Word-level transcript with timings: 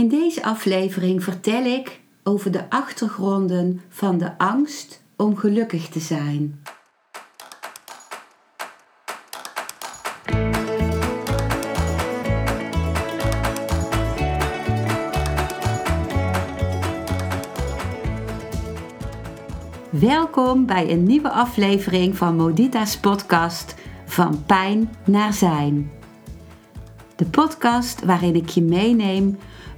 In 0.00 0.08
deze 0.08 0.42
aflevering 0.44 1.24
vertel 1.24 1.64
ik 1.64 2.00
over 2.22 2.50
de 2.50 2.70
achtergronden 2.70 3.80
van 3.88 4.18
de 4.18 4.38
angst 4.38 5.02
om 5.16 5.36
gelukkig 5.36 5.88
te 5.88 6.00
zijn. 6.00 6.62
Welkom 19.90 20.66
bij 20.66 20.90
een 20.90 21.02
nieuwe 21.02 21.30
aflevering 21.30 22.16
van 22.16 22.36
Modita's 22.36 22.98
podcast 22.98 23.74
Van 24.06 24.44
Pijn 24.44 24.90
naar 25.04 25.32
Zijn. 25.32 25.90
De 27.16 27.26
podcast 27.26 28.04
waarin 28.04 28.34
ik 28.34 28.48
je 28.48 28.62
meeneem 28.62 29.38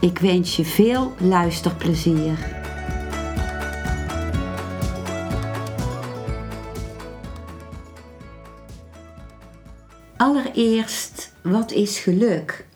Ik 0.00 0.18
wens 0.18 0.56
je 0.56 0.64
veel 0.64 1.14
luisterplezier. 1.20 2.56
Allereerst, 10.16 11.32
wat 11.42 11.72
is 11.72 11.98
geluk? 11.98 12.66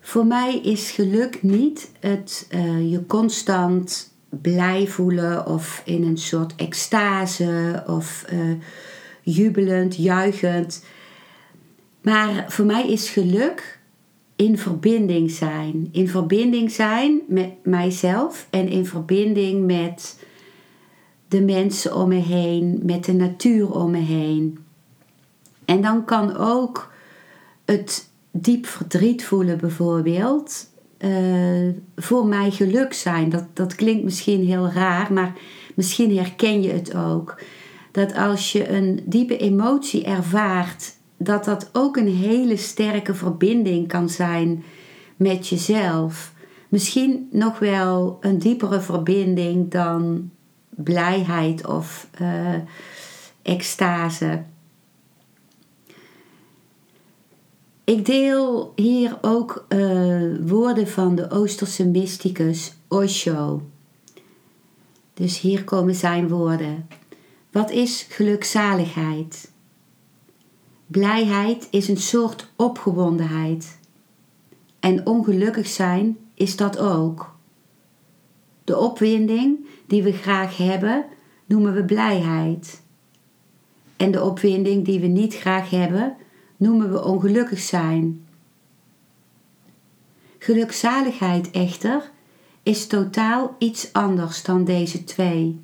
Voor 0.00 0.26
mij 0.26 0.60
is 0.60 0.90
geluk 0.90 1.42
niet 1.42 1.90
het 2.00 2.46
uh, 2.50 2.90
je 2.90 3.06
constant 3.06 4.12
blij 4.28 4.86
voelen 4.86 5.46
of 5.46 5.82
in 5.84 6.02
een 6.02 6.18
soort 6.18 6.54
extase 6.54 7.82
of 7.86 8.24
uh, 8.32 8.56
jubelend, 9.22 9.96
juichend. 9.96 10.84
Maar 12.02 12.44
voor 12.48 12.64
mij 12.64 12.88
is 12.88 13.10
geluk 13.10 13.79
in 14.40 14.58
verbinding 14.58 15.30
zijn. 15.30 15.88
In 15.92 16.08
verbinding 16.08 16.70
zijn 16.70 17.20
met 17.28 17.50
mijzelf 17.62 18.46
en 18.50 18.68
in 18.68 18.86
verbinding 18.86 19.66
met 19.66 20.24
de 21.28 21.40
mensen 21.40 21.96
om 21.96 22.08
me 22.08 22.14
heen, 22.14 22.80
met 22.82 23.04
de 23.04 23.12
natuur 23.12 23.72
om 23.72 23.90
me 23.90 23.98
heen. 23.98 24.58
En 25.64 25.80
dan 25.80 26.04
kan 26.04 26.36
ook 26.36 26.92
het 27.64 28.10
diep 28.30 28.66
verdriet 28.66 29.24
voelen 29.24 29.58
bijvoorbeeld 29.58 30.70
uh, 30.98 31.68
voor 31.96 32.26
mij 32.26 32.50
geluk 32.50 32.92
zijn. 32.92 33.30
Dat, 33.30 33.44
dat 33.52 33.74
klinkt 33.74 34.04
misschien 34.04 34.46
heel 34.46 34.68
raar, 34.68 35.12
maar 35.12 35.32
misschien 35.74 36.16
herken 36.16 36.62
je 36.62 36.72
het 36.72 36.94
ook. 36.94 37.40
Dat 37.92 38.14
als 38.14 38.52
je 38.52 38.68
een 38.68 39.00
diepe 39.04 39.36
emotie 39.36 40.04
ervaart 40.04 40.98
dat 41.22 41.44
dat 41.44 41.70
ook 41.72 41.96
een 41.96 42.14
hele 42.14 42.56
sterke 42.56 43.14
verbinding 43.14 43.88
kan 43.88 44.08
zijn 44.08 44.64
met 45.16 45.48
jezelf. 45.48 46.32
Misschien 46.68 47.28
nog 47.32 47.58
wel 47.58 48.18
een 48.20 48.38
diepere 48.38 48.80
verbinding 48.80 49.70
dan 49.70 50.30
blijheid 50.68 51.66
of 51.66 52.08
uh, 52.20 52.54
extase. 53.42 54.42
Ik 57.84 58.04
deel 58.04 58.72
hier 58.76 59.18
ook 59.20 59.66
uh, 59.68 60.36
woorden 60.46 60.88
van 60.88 61.14
de 61.14 61.30
Oosterse 61.30 61.86
mysticus 61.86 62.72
Osho. 62.88 63.62
Dus 65.14 65.40
hier 65.40 65.64
komen 65.64 65.94
zijn 65.94 66.28
woorden. 66.28 66.88
Wat 67.50 67.70
is 67.70 68.06
gelukzaligheid? 68.08 69.50
Blijheid 70.90 71.68
is 71.70 71.88
een 71.88 71.96
soort 71.96 72.50
opgewondenheid. 72.56 73.78
En 74.80 75.06
ongelukkig 75.06 75.66
zijn 75.66 76.18
is 76.34 76.56
dat 76.56 76.78
ook. 76.78 77.36
De 78.64 78.78
opwinding 78.78 79.66
die 79.86 80.02
we 80.02 80.12
graag 80.12 80.56
hebben, 80.56 81.04
noemen 81.46 81.74
we 81.74 81.84
blijheid. 81.84 82.82
En 83.96 84.10
de 84.10 84.22
opwinding 84.22 84.84
die 84.84 85.00
we 85.00 85.06
niet 85.06 85.34
graag 85.34 85.70
hebben, 85.70 86.16
noemen 86.56 86.92
we 86.92 87.04
ongelukkig 87.04 87.60
zijn. 87.60 88.26
Gelukzaligheid 90.38 91.50
echter 91.50 92.10
is 92.62 92.86
totaal 92.86 93.56
iets 93.58 93.92
anders 93.92 94.42
dan 94.42 94.64
deze 94.64 95.04
twee. 95.04 95.60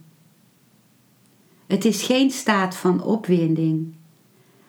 Het 1.66 1.84
is 1.84 2.03
geen 2.03 2.31
staat 2.31 2.76
van 2.76 3.03
opwinding 3.03 3.96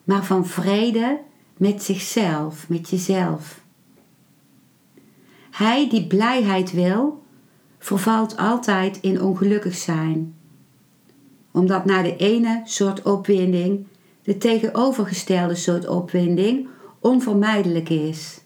maar 0.07 0.25
van 0.25 0.45
vrede 0.45 1.19
met 1.57 1.83
zichzelf, 1.83 2.69
met 2.69 2.89
jezelf. 2.89 3.61
Hij 5.51 5.89
die 5.89 6.07
blijheid 6.07 6.71
wil, 6.71 7.23
vervalt 7.79 8.37
altijd 8.37 8.99
in 9.01 9.21
ongelukkig 9.21 9.75
zijn, 9.75 10.35
omdat 11.51 11.85
na 11.85 12.01
de 12.01 12.15
ene 12.15 12.61
soort 12.65 13.01
opwinding 13.01 13.87
de 14.23 14.37
tegenovergestelde 14.37 15.55
soort 15.55 15.87
opwinding 15.87 16.67
onvermijdelijk 16.99 17.89
is. 17.89 18.41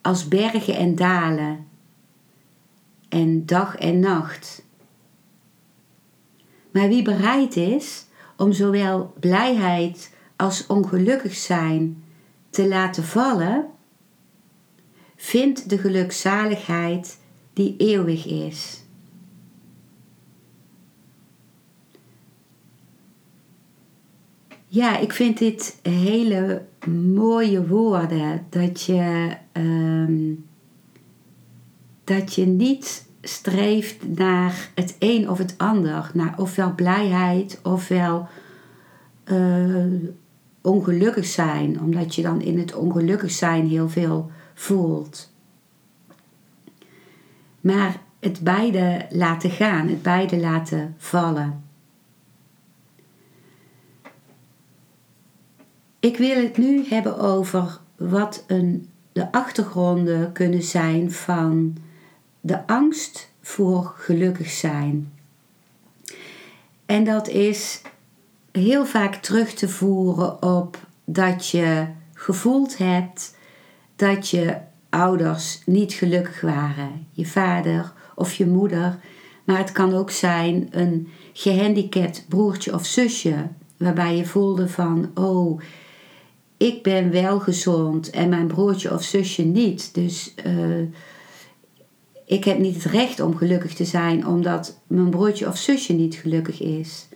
Als 0.00 0.28
bergen 0.28 0.76
en 0.76 0.94
dalen 0.94 1.66
en 3.08 3.46
dag 3.46 3.76
en 3.76 3.98
nacht. 3.98 4.64
Maar 6.70 6.88
wie 6.88 7.02
bereid 7.02 7.56
is 7.56 8.06
om 8.36 8.52
zowel 8.52 9.12
blijheid 9.20 10.16
als 10.38 10.66
ongelukkig 10.66 11.34
zijn 11.34 12.02
te 12.50 12.68
laten 12.68 13.04
vallen, 13.04 13.66
vindt 15.16 15.70
de 15.70 15.78
gelukzaligheid 15.78 17.18
die 17.52 17.74
eeuwig 17.76 18.26
is. 18.26 18.82
Ja, 24.68 24.98
ik 24.98 25.12
vind 25.12 25.38
dit 25.38 25.78
hele 25.82 26.62
mooie 27.14 27.66
woorden. 27.66 28.46
Dat 28.48 28.82
je, 28.82 29.36
um, 29.52 30.46
dat 32.04 32.34
je 32.34 32.46
niet 32.46 33.06
streeft 33.22 34.08
naar 34.16 34.70
het 34.74 34.96
een 34.98 35.30
of 35.30 35.38
het 35.38 35.54
ander. 35.56 36.10
Naar 36.14 36.38
ofwel 36.38 36.74
blijheid 36.74 37.60
ofwel 37.62 38.28
uh, 39.24 40.08
ongelukkig 40.62 41.26
zijn, 41.26 41.80
omdat 41.80 42.14
je 42.14 42.22
dan 42.22 42.40
in 42.40 42.58
het 42.58 42.74
ongelukkig 42.74 43.30
zijn 43.30 43.68
heel 43.68 43.88
veel 43.88 44.30
voelt. 44.54 45.32
Maar 47.60 48.00
het 48.20 48.40
beide 48.40 49.06
laten 49.10 49.50
gaan, 49.50 49.88
het 49.88 50.02
beide 50.02 50.38
laten 50.38 50.94
vallen. 50.98 51.62
Ik 56.00 56.16
wil 56.16 56.42
het 56.42 56.56
nu 56.56 56.86
hebben 56.88 57.18
over 57.18 57.80
wat 57.96 58.44
een, 58.46 58.88
de 59.12 59.32
achtergronden 59.32 60.32
kunnen 60.32 60.62
zijn 60.62 61.12
van 61.12 61.76
de 62.40 62.66
angst 62.66 63.32
voor 63.40 63.92
gelukkig 63.96 64.50
zijn. 64.50 65.12
En 66.86 67.04
dat 67.04 67.28
is 67.28 67.82
heel 68.52 68.86
vaak 68.86 69.14
terug 69.14 69.52
te 69.52 69.68
voeren 69.68 70.42
op 70.42 70.86
dat 71.04 71.48
je 71.48 71.86
gevoeld 72.14 72.78
hebt 72.78 73.36
dat 73.96 74.28
je 74.28 74.56
ouders 74.88 75.62
niet 75.66 75.92
gelukkig 75.92 76.40
waren, 76.40 77.06
je 77.10 77.26
vader 77.26 77.92
of 78.14 78.34
je 78.34 78.46
moeder. 78.46 78.98
Maar 79.44 79.58
het 79.58 79.72
kan 79.72 79.94
ook 79.94 80.10
zijn 80.10 80.68
een 80.70 81.08
gehandicapt 81.32 82.24
broertje 82.28 82.74
of 82.74 82.86
zusje, 82.86 83.48
waarbij 83.76 84.16
je 84.16 84.26
voelde 84.26 84.68
van, 84.68 85.10
oh, 85.14 85.60
ik 86.56 86.82
ben 86.82 87.10
wel 87.10 87.40
gezond 87.40 88.10
en 88.10 88.28
mijn 88.28 88.46
broertje 88.46 88.92
of 88.94 89.02
zusje 89.02 89.42
niet. 89.42 89.94
Dus 89.94 90.34
uh, 90.46 90.86
ik 92.24 92.44
heb 92.44 92.58
niet 92.58 92.74
het 92.74 92.92
recht 92.92 93.20
om 93.20 93.36
gelukkig 93.36 93.74
te 93.74 93.84
zijn 93.84 94.26
omdat 94.26 94.80
mijn 94.86 95.10
broertje 95.10 95.48
of 95.48 95.56
zusje 95.56 95.92
niet 95.92 96.14
gelukkig 96.14 96.60
is. 96.60 97.07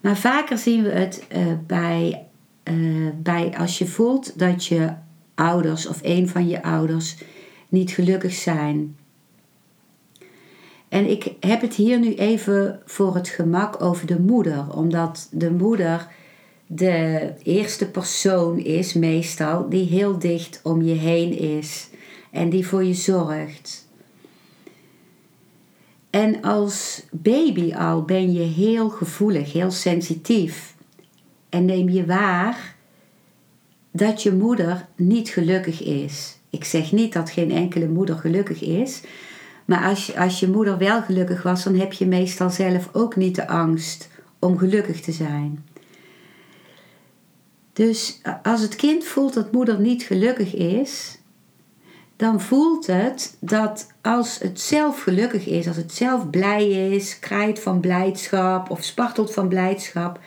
Maar 0.00 0.16
vaker 0.16 0.58
zien 0.58 0.82
we 0.82 0.90
het 0.90 1.26
uh, 1.36 1.46
bij, 1.66 2.26
uh, 2.64 3.08
bij 3.16 3.54
als 3.58 3.78
je 3.78 3.86
voelt 3.86 4.38
dat 4.38 4.64
je 4.64 4.92
ouders 5.34 5.86
of 5.86 5.98
een 6.02 6.28
van 6.28 6.48
je 6.48 6.62
ouders 6.62 7.16
niet 7.68 7.90
gelukkig 7.90 8.32
zijn. 8.32 8.96
En 10.88 11.10
ik 11.10 11.32
heb 11.40 11.60
het 11.60 11.74
hier 11.74 11.98
nu 11.98 12.14
even 12.14 12.80
voor 12.84 13.14
het 13.14 13.28
gemak 13.28 13.82
over 13.82 14.06
de 14.06 14.20
moeder, 14.20 14.76
omdat 14.76 15.28
de 15.32 15.50
moeder 15.50 16.08
de 16.66 17.32
eerste 17.42 17.90
persoon 17.90 18.58
is, 18.58 18.92
meestal, 18.92 19.68
die 19.68 19.86
heel 19.86 20.18
dicht 20.18 20.60
om 20.62 20.82
je 20.82 20.94
heen 20.94 21.38
is 21.38 21.88
en 22.30 22.50
die 22.50 22.66
voor 22.66 22.84
je 22.84 22.94
zorgt. 22.94 23.87
En 26.10 26.42
als 26.42 27.02
baby 27.10 27.74
al 27.74 28.02
ben 28.02 28.32
je 28.32 28.42
heel 28.42 28.88
gevoelig, 28.88 29.52
heel 29.52 29.70
sensitief. 29.70 30.74
En 31.48 31.64
neem 31.64 31.88
je 31.88 32.06
waar 32.06 32.76
dat 33.90 34.22
je 34.22 34.32
moeder 34.32 34.88
niet 34.96 35.28
gelukkig 35.28 35.82
is. 35.82 36.38
Ik 36.50 36.64
zeg 36.64 36.92
niet 36.92 37.12
dat 37.12 37.30
geen 37.30 37.50
enkele 37.50 37.88
moeder 37.88 38.16
gelukkig 38.16 38.62
is. 38.62 39.00
Maar 39.64 39.84
als 39.84 40.06
je, 40.06 40.18
als 40.18 40.40
je 40.40 40.48
moeder 40.48 40.78
wel 40.78 41.02
gelukkig 41.02 41.42
was, 41.42 41.64
dan 41.64 41.74
heb 41.74 41.92
je 41.92 42.06
meestal 42.06 42.50
zelf 42.50 42.88
ook 42.92 43.16
niet 43.16 43.34
de 43.34 43.48
angst 43.48 44.08
om 44.38 44.58
gelukkig 44.58 45.00
te 45.00 45.12
zijn. 45.12 45.64
Dus 47.72 48.20
als 48.42 48.60
het 48.60 48.76
kind 48.76 49.04
voelt 49.04 49.34
dat 49.34 49.52
moeder 49.52 49.80
niet 49.80 50.02
gelukkig 50.02 50.54
is, 50.54 51.17
dan 52.18 52.40
voelt 52.40 52.86
het 52.86 53.36
dat 53.40 53.86
als 54.02 54.38
het 54.38 54.60
zelf 54.60 55.02
gelukkig 55.02 55.46
is, 55.46 55.66
als 55.66 55.76
het 55.76 55.92
zelf 55.92 56.30
blij 56.30 56.70
is, 56.70 57.18
kraait 57.18 57.60
van 57.60 57.80
blijdschap 57.80 58.70
of 58.70 58.84
spartelt 58.84 59.32
van 59.32 59.48
blijdschap, 59.48 60.20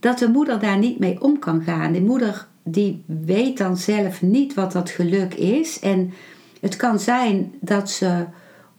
dat 0.00 0.18
de 0.18 0.28
moeder 0.28 0.60
daar 0.60 0.78
niet 0.78 0.98
mee 0.98 1.20
om 1.22 1.38
kan 1.38 1.62
gaan. 1.62 1.92
De 1.92 2.00
moeder 2.00 2.46
die 2.62 3.04
weet 3.06 3.58
dan 3.58 3.76
zelf 3.76 4.22
niet 4.22 4.54
wat 4.54 4.72
dat 4.72 4.90
geluk 4.90 5.34
is. 5.34 5.78
En 5.80 6.12
het 6.60 6.76
kan 6.76 7.00
zijn 7.00 7.54
dat 7.60 7.90
ze 7.90 8.24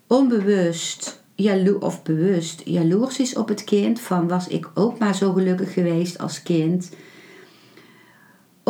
onbewust 0.08 1.24
jalo 1.36 1.78
of 1.80 2.04
bewust 2.04 2.62
jaloers 2.66 3.20
is 3.20 3.36
op 3.36 3.48
het 3.48 3.64
kind. 3.64 4.00
Van 4.00 4.28
was 4.28 4.48
ik 4.48 4.70
ook 4.74 4.98
maar 4.98 5.16
zo 5.16 5.34
gelukkig 5.34 5.74
geweest 5.74 6.18
als 6.18 6.44
kind. 6.44 6.90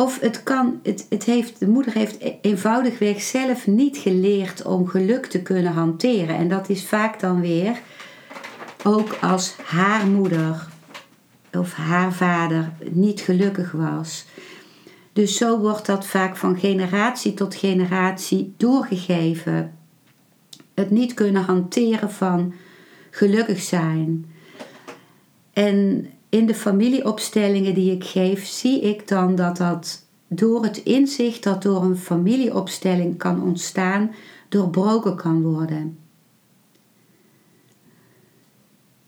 Of 0.00 0.20
het 0.20 0.42
kan, 0.42 0.80
het, 0.82 1.06
het 1.08 1.24
heeft, 1.24 1.58
de 1.58 1.68
moeder 1.68 1.92
heeft 1.92 2.20
e-, 2.20 2.34
eenvoudigweg 2.40 3.22
zelf 3.22 3.66
niet 3.66 3.96
geleerd 3.96 4.62
om 4.62 4.86
geluk 4.86 5.26
te 5.26 5.42
kunnen 5.42 5.72
hanteren. 5.72 6.36
En 6.36 6.48
dat 6.48 6.68
is 6.68 6.86
vaak 6.86 7.20
dan 7.20 7.40
weer 7.40 7.80
ook 8.84 9.18
als 9.20 9.56
haar 9.64 10.06
moeder 10.06 10.68
of 11.52 11.74
haar 11.74 12.12
vader 12.12 12.72
niet 12.90 13.20
gelukkig 13.20 13.72
was. 13.72 14.26
Dus 15.12 15.36
zo 15.36 15.58
wordt 15.58 15.86
dat 15.86 16.06
vaak 16.06 16.36
van 16.36 16.58
generatie 16.58 17.34
tot 17.34 17.54
generatie 17.54 18.54
doorgegeven. 18.56 19.78
Het 20.74 20.90
niet 20.90 21.14
kunnen 21.14 21.42
hanteren 21.42 22.10
van 22.10 22.54
gelukkig 23.10 23.60
zijn. 23.60 24.32
En 25.52 26.06
in 26.30 26.46
de 26.46 26.54
familieopstellingen 26.54 27.74
die 27.74 27.92
ik 27.92 28.04
geef, 28.04 28.46
zie 28.46 28.80
ik 28.80 29.08
dan 29.08 29.34
dat 29.34 29.56
dat 29.56 30.06
door 30.28 30.62
het 30.64 30.76
inzicht 30.76 31.42
dat 31.42 31.62
door 31.62 31.82
een 31.82 31.96
familieopstelling 31.96 33.18
kan 33.18 33.42
ontstaan, 33.42 34.10
doorbroken 34.48 35.16
kan 35.16 35.42
worden. 35.42 35.98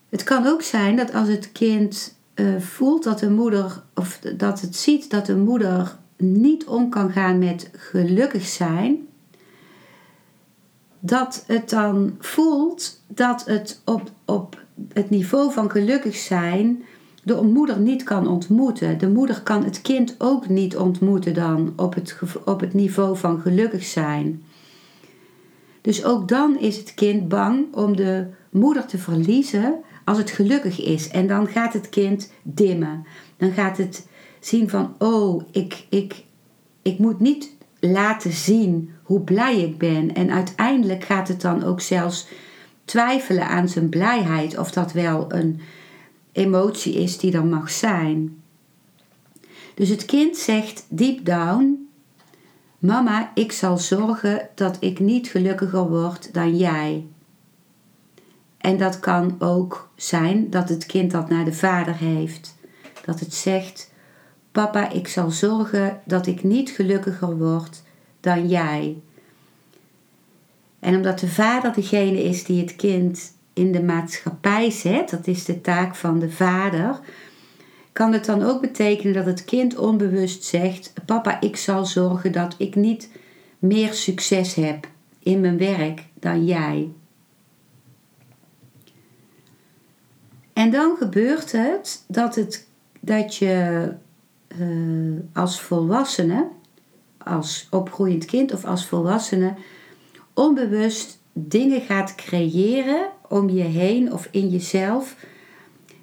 Het 0.09 0.23
kan 0.23 0.47
ook 0.47 0.63
zijn 0.63 0.97
dat 0.97 1.15
als 1.15 1.29
het 1.29 1.53
kind 1.53 2.17
uh, 2.35 2.61
voelt 2.61 3.05
dat 3.05 3.19
de 3.19 3.31
moeder, 3.31 3.83
of 3.95 4.19
dat 4.19 4.61
het 4.61 4.77
ziet 4.77 5.11
dat 5.11 5.27
de 5.27 5.37
moeder 5.37 5.99
niet 6.17 6.65
om 6.65 6.91
kan 6.91 7.13
gaan 7.13 7.39
met 7.39 7.71
gelukkig 7.73 8.47
zijn, 8.47 9.07
dat 11.01 11.45
het 11.47 11.71
dan 11.71 12.17
voelt 12.19 13.01
dat 13.07 13.45
het 13.45 13.81
op, 13.85 14.11
op 14.25 14.65
het 14.93 15.11
niveau 15.11 15.53
van 15.53 15.71
gelukkig 15.71 16.17
zijn 16.17 16.85
de 17.23 17.43
moeder 17.43 17.81
niet 17.81 18.03
kan 18.03 18.29
ontmoeten. 18.29 18.99
De 18.99 19.09
moeder 19.09 19.43
kan 19.43 19.65
het 19.65 19.83
kind 19.83 20.15
ook 20.19 20.49
niet 20.49 20.77
ontmoeten 20.77 21.35
dan 21.35 21.73
op 21.77 21.95
het, 21.95 22.19
op 22.45 22.61
het 22.61 22.75
niveau 22.75 23.17
van 23.17 23.41
gelukkig 23.41 23.85
zijn. 23.85 24.43
Dus 25.81 26.05
ook 26.05 26.29
dan 26.29 26.59
is 26.59 26.77
het 26.77 26.95
kind 26.95 27.29
bang 27.29 27.75
om 27.75 27.97
de 27.97 28.27
moeder 28.51 28.87
te 28.87 28.99
verliezen 28.99 29.75
als 30.05 30.19
het 30.19 30.31
gelukkig 30.31 30.81
is. 30.81 31.09
En 31.09 31.27
dan 31.27 31.47
gaat 31.47 31.73
het 31.73 31.89
kind 31.89 32.33
dimmen. 32.43 33.07
Dan 33.37 33.53
gaat 33.53 33.77
het 33.77 34.07
zien 34.41 34.69
van, 34.69 34.95
oh, 34.99 35.43
ik, 35.51 35.87
ik, 35.89 36.25
ik 36.83 36.99
moet 36.99 37.21
niet 37.21 37.57
laten 37.81 38.33
zien 38.33 38.91
hoe 39.03 39.21
blij 39.21 39.61
ik 39.61 39.79
ben. 39.79 40.15
En 40.15 40.31
uiteindelijk 40.31 41.05
gaat 41.05 41.29
het 41.29 41.41
dan 41.41 41.65
ook 41.65 41.81
zelfs 41.81 42.27
twijfelen 42.85 43.49
aan 43.49 43.69
zijn 43.69 43.89
blijheid 43.89 44.59
of 44.59 44.71
dat 44.71 44.93
wel 44.93 45.33
een 45.33 45.61
emotie 46.33 46.95
is 46.95 47.19
die 47.19 47.33
er 47.33 47.45
mag 47.45 47.71
zijn. 47.71 48.43
Dus 49.75 49.89
het 49.89 50.05
kind 50.05 50.37
zegt 50.37 50.87
deep 50.89 51.25
down: 51.25 51.89
Mama, 52.79 53.31
ik 53.35 53.53
zal 53.53 53.79
zorgen 53.79 54.49
dat 54.55 54.77
ik 54.81 55.01
niet 55.01 55.29
gelukkiger 55.29 55.89
word 55.89 56.35
dan 56.35 56.57
jij. 56.57 57.07
En 58.59 58.79
dat 58.79 59.01
kan 59.01 59.37
ook 59.39 59.91
zijn 59.97 60.51
dat 60.51 60.69
het 60.69 60.87
kind 60.87 61.11
dat 61.11 61.29
naar 61.29 61.45
de 61.45 61.53
vader 61.53 61.97
heeft. 61.97 62.57
Dat 63.05 63.21
het 63.21 63.35
zegt: 63.35 63.91
Papa, 64.53 64.91
ik 64.91 65.09
zal 65.09 65.31
zorgen 65.31 66.01
dat 66.05 66.27
ik 66.27 66.43
niet 66.43 66.71
gelukkiger 66.71 67.37
word 67.39 67.83
dan 68.21 68.49
jij. 68.49 68.97
En 70.79 70.97
omdat 70.97 71.19
de 71.19 71.29
vader 71.29 71.73
degene 71.73 72.23
is 72.23 72.45
die 72.45 72.61
het 72.61 72.77
kind 72.77 73.32
in 73.53 73.73
de 73.73 73.83
maatschappij 73.83 74.71
zet, 74.71 75.11
dat 75.11 75.27
is 75.27 75.45
de 75.45 75.61
taak 75.61 75.95
van 75.95 76.19
de 76.19 76.31
vader, 76.31 77.01
kan 77.93 78.13
het 78.13 78.25
dan 78.25 78.43
ook 78.43 78.61
betekenen 78.61 79.13
dat 79.13 79.27
het 79.27 79.45
kind 79.45 79.77
onbewust 79.77 80.45
zegt: 80.45 80.93
Papa, 81.07 81.41
ik 81.41 81.57
zal 81.57 81.87
zorgen 81.87 82.33
dat 82.33 82.55
ik 82.59 82.75
niet 82.75 83.11
meer 83.59 83.93
succes 83.93 84.55
heb 84.55 84.89
in 85.19 85.41
mijn 85.41 85.59
werk 85.59 86.07
dan 86.15 86.45
jij. 86.45 86.93
En 90.53 90.71
dan 90.71 90.97
gebeurt 90.97 91.53
het 91.53 92.05
dat, 92.09 92.35
het, 92.35 92.67
dat 93.01 93.37
je 93.37 93.89
uh, 94.59 95.21
als 95.33 95.61
volwassene, 95.61 96.49
als 97.19 97.67
opgroeiend 97.71 98.25
kind 98.25 98.53
of 98.53 98.65
als 98.65 98.87
volwassene, 98.87 99.55
onbewust 100.35 101.21
dingen 101.33 101.81
gaat 101.81 102.15
creëren 102.15 103.07
om 103.33 103.49
je 103.49 103.63
heen 103.63 104.13
of 104.13 104.29
in 104.31 104.49
jezelf 104.49 105.17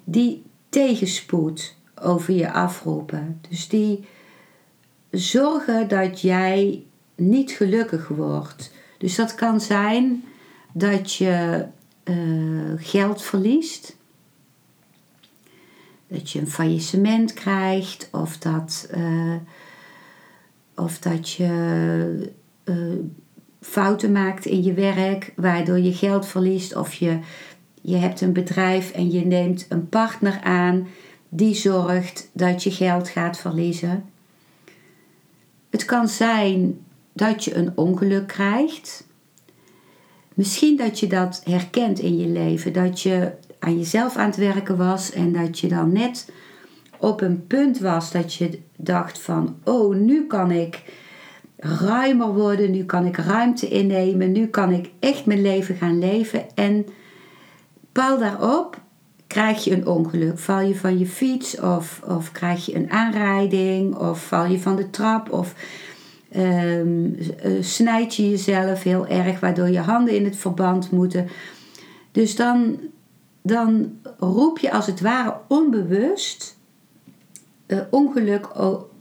die 0.04 0.42
tegenspoed 0.68 1.76
over 2.02 2.34
je 2.34 2.52
afroepen. 2.52 3.40
Dus 3.48 3.68
die 3.68 4.04
zorgen 5.10 5.88
dat 5.88 6.20
jij 6.20 6.84
niet 7.14 7.50
gelukkig 7.50 8.08
wordt. 8.08 8.72
Dus 8.98 9.14
dat 9.14 9.34
kan 9.34 9.60
zijn 9.60 10.24
dat 10.72 11.14
je 11.14 11.66
uh, 12.04 12.72
geld 12.76 13.22
verliest 13.22 13.98
dat 16.10 16.30
je 16.30 16.40
een 16.40 16.50
faillissement 16.50 17.32
krijgt 17.32 18.08
of 18.12 18.38
dat, 18.38 18.88
uh, 18.96 19.34
of 20.74 20.98
dat 20.98 21.30
je 21.30 22.32
uh, 22.64 22.98
fouten 23.60 24.12
maakt 24.12 24.46
in 24.46 24.62
je 24.62 24.72
werk 24.72 25.32
waardoor 25.36 25.78
je 25.78 25.92
geld 25.92 26.26
verliest 26.26 26.76
of 26.76 26.94
je, 26.94 27.18
je 27.80 27.96
hebt 27.96 28.20
een 28.20 28.32
bedrijf 28.32 28.90
en 28.90 29.10
je 29.10 29.26
neemt 29.26 29.66
een 29.68 29.88
partner 29.88 30.40
aan 30.42 30.88
die 31.28 31.54
zorgt 31.54 32.30
dat 32.32 32.62
je 32.62 32.70
geld 32.70 33.08
gaat 33.08 33.38
verliezen. 33.38 34.04
Het 35.70 35.84
kan 35.84 36.08
zijn 36.08 36.78
dat 37.12 37.44
je 37.44 37.54
een 37.54 37.72
ongeluk 37.74 38.26
krijgt. 38.26 39.06
Misschien 40.34 40.76
dat 40.76 41.00
je 41.00 41.06
dat 41.06 41.40
herkent 41.44 41.98
in 41.98 42.18
je 42.18 42.26
leven, 42.26 42.72
dat 42.72 43.00
je 43.00 43.32
aan 43.58 43.78
jezelf 43.78 44.16
aan 44.16 44.26
het 44.26 44.36
werken 44.36 44.76
was 44.76 45.12
en 45.12 45.32
dat 45.32 45.58
je 45.58 45.68
dan 45.68 45.92
net 45.92 46.32
op 46.98 47.20
een 47.20 47.46
punt 47.46 47.78
was 47.78 48.12
dat 48.12 48.34
je 48.34 48.58
dacht 48.76 49.18
van, 49.18 49.56
oh, 49.64 49.94
nu 49.94 50.26
kan 50.26 50.50
ik 50.50 50.82
ruimer 51.60 52.34
worden, 52.34 52.70
nu 52.70 52.84
kan 52.84 53.06
ik 53.06 53.16
ruimte 53.16 53.68
innemen, 53.68 54.32
nu 54.32 54.46
kan 54.46 54.72
ik 54.72 54.90
echt 55.00 55.26
mijn 55.26 55.42
leven 55.42 55.76
gaan 55.76 55.98
leven. 55.98 56.54
En 56.54 56.86
pal 57.92 58.18
daarop 58.18 58.80
krijg 59.26 59.64
je 59.64 59.72
een 59.72 59.86
ongeluk. 59.86 60.38
Val 60.38 60.60
je 60.60 60.74
van 60.74 60.98
je 60.98 61.06
fiets 61.06 61.60
of, 61.60 62.00
of 62.08 62.32
krijg 62.32 62.66
je 62.66 62.74
een 62.74 62.90
aanrijding 62.90 63.96
of 63.96 64.26
val 64.26 64.44
je 64.44 64.60
van 64.60 64.76
de 64.76 64.90
trap 64.90 65.32
of 65.32 65.54
um, 66.36 67.16
snijd 67.60 68.14
je 68.14 68.30
jezelf 68.30 68.82
heel 68.82 69.06
erg 69.06 69.40
waardoor 69.40 69.68
je 69.68 69.80
handen 69.80 70.14
in 70.14 70.24
het 70.24 70.36
verband 70.36 70.90
moeten. 70.90 71.28
Dus 72.12 72.36
dan, 72.36 72.78
dan 73.42 73.98
roep 74.18 74.58
je 74.58 74.72
als 74.72 74.86
het 74.86 75.00
ware 75.00 75.34
onbewust 75.48 76.58
uh, 77.66 77.78
ongeluk 77.90 78.48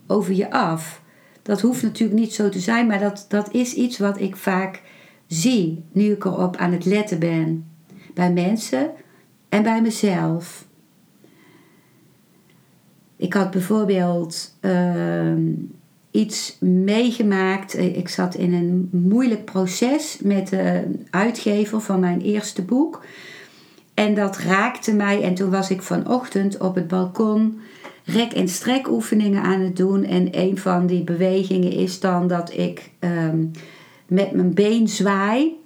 over 0.08 0.34
je 0.34 0.52
af. 0.52 1.02
Dat 1.50 1.62
hoeft 1.62 1.84
natuurlijk 1.84 2.20
niet 2.20 2.34
zo 2.34 2.50
te 2.50 2.60
zijn, 2.60 2.88
maar 2.88 3.00
dat, 3.00 3.26
dat 3.30 3.54
is 3.54 3.74
iets 3.74 3.98
wat 3.98 4.20
ik 4.20 4.36
vaak 4.36 4.82
zie 5.28 5.84
nu 5.92 6.12
ik 6.12 6.26
erop 6.26 6.56
aan 6.56 6.72
het 6.72 6.86
letten 6.86 7.20
ben. 7.20 7.66
bij 8.14 8.32
mensen 8.34 8.92
en 9.50 9.64
bij 9.64 9.82
mezelf. 9.82 10.66
Ik 13.16 13.34
had 13.34 13.52
bijvoorbeeld 13.52 14.56
ehm, 14.60 15.42
iets 16.12 16.58
meegemaakt. 16.60 17.78
Ik 17.78 18.10
zat 18.10 18.36
in 18.36 18.54
een 18.54 18.90
moeilijk 18.92 19.46
proces 19.46 20.18
met 20.24 20.48
de 20.48 20.84
uitgever 21.10 21.82
van 21.82 22.00
mijn 22.00 22.22
eerste 22.22 22.62
boek. 22.62 23.06
En 23.94 24.16
dat 24.16 24.38
raakte 24.38 24.94
mij. 24.94 25.24
En 25.24 25.34
toen 25.34 25.50
was 25.50 25.70
ik 25.70 25.82
vanochtend 25.82 26.58
op 26.58 26.76
het 26.76 26.88
balkon 26.88 27.60
rek- 28.12 28.34
en 28.34 28.48
strek 28.48 28.90
oefeningen 28.90 29.42
aan 29.42 29.60
het 29.60 29.76
doen. 29.76 30.04
En 30.04 30.28
een 30.32 30.58
van 30.58 30.86
die 30.86 31.04
bewegingen 31.04 31.72
is 31.72 32.00
dan 32.00 32.28
dat 32.28 32.54
ik 32.58 32.92
ehm, 33.00 33.46
met 34.08 34.32
mijn 34.32 34.54
been 34.54 34.88
zwaai. 34.88 35.58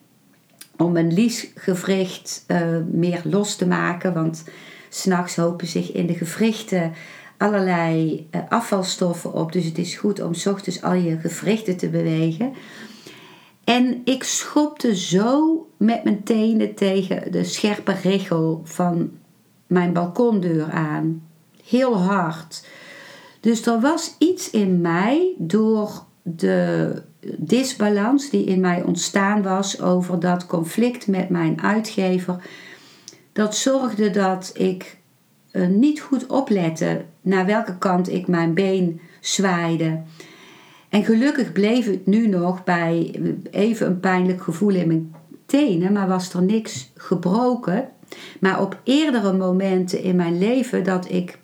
Om 0.77 0.91
mijn 0.91 1.13
liesgewricht 1.13 2.45
uh, 2.47 2.77
meer 2.91 3.21
los 3.23 3.55
te 3.55 3.67
maken. 3.67 4.13
Want 4.13 4.43
s'nachts 4.89 5.35
hopen 5.35 5.67
zich 5.67 5.91
in 5.91 6.07
de 6.07 6.13
gewrichten 6.13 6.91
allerlei 7.37 8.27
uh, 8.31 8.41
afvalstoffen 8.49 9.33
op. 9.33 9.51
Dus 9.51 9.65
het 9.65 9.77
is 9.77 9.95
goed 9.95 10.21
om 10.21 10.33
s 10.33 10.45
ochtends 10.45 10.81
al 10.81 10.93
je 10.93 11.19
gewrichten 11.19 11.77
te 11.77 11.89
bewegen. 11.89 12.53
En 13.63 14.01
ik 14.03 14.23
schopte 14.23 14.95
zo 14.95 15.67
met 15.77 16.03
mijn 16.03 16.23
tenen 16.23 16.73
tegen 16.75 17.31
de 17.31 17.43
scherpe 17.43 17.95
richel 18.03 18.61
van 18.63 19.11
mijn 19.67 19.93
balkondeur 19.93 20.71
aan. 20.71 21.21
Heel 21.67 21.97
hard. 21.97 22.67
Dus 23.39 23.65
er 23.65 23.79
was 23.79 24.15
iets 24.17 24.49
in 24.49 24.81
mij 24.81 25.33
door 25.37 26.03
de 26.21 27.01
disbalans 27.37 28.29
die 28.29 28.43
in 28.43 28.59
mij 28.59 28.83
ontstaan 28.83 29.41
was 29.41 29.81
over 29.81 30.19
dat 30.19 30.45
conflict 30.45 31.07
met 31.07 31.29
mijn 31.29 31.61
uitgever. 31.61 32.43
Dat 33.33 33.55
zorgde 33.55 34.09
dat 34.09 34.51
ik 34.53 34.97
uh, 35.51 35.67
niet 35.67 36.01
goed 36.01 36.27
oplette 36.27 37.05
naar 37.21 37.45
welke 37.45 37.77
kant 37.77 38.09
ik 38.09 38.27
mijn 38.27 38.53
been 38.53 39.01
zwaaide. 39.19 40.01
En 40.89 41.03
gelukkig 41.03 41.51
bleef 41.51 41.85
het 41.85 42.05
nu 42.05 42.27
nog 42.27 42.63
bij 42.63 43.21
even 43.51 43.87
een 43.87 43.99
pijnlijk 43.99 44.41
gevoel 44.41 44.75
in 44.75 44.87
mijn 44.87 45.15
tenen, 45.45 45.93
maar 45.93 46.07
was 46.07 46.33
er 46.33 46.41
niks 46.41 46.91
gebroken. 46.95 47.89
Maar 48.39 48.61
op 48.61 48.79
eerdere 48.83 49.33
momenten 49.33 50.01
in 50.03 50.15
mijn 50.15 50.37
leven 50.37 50.83
dat 50.83 51.11
ik 51.11 51.39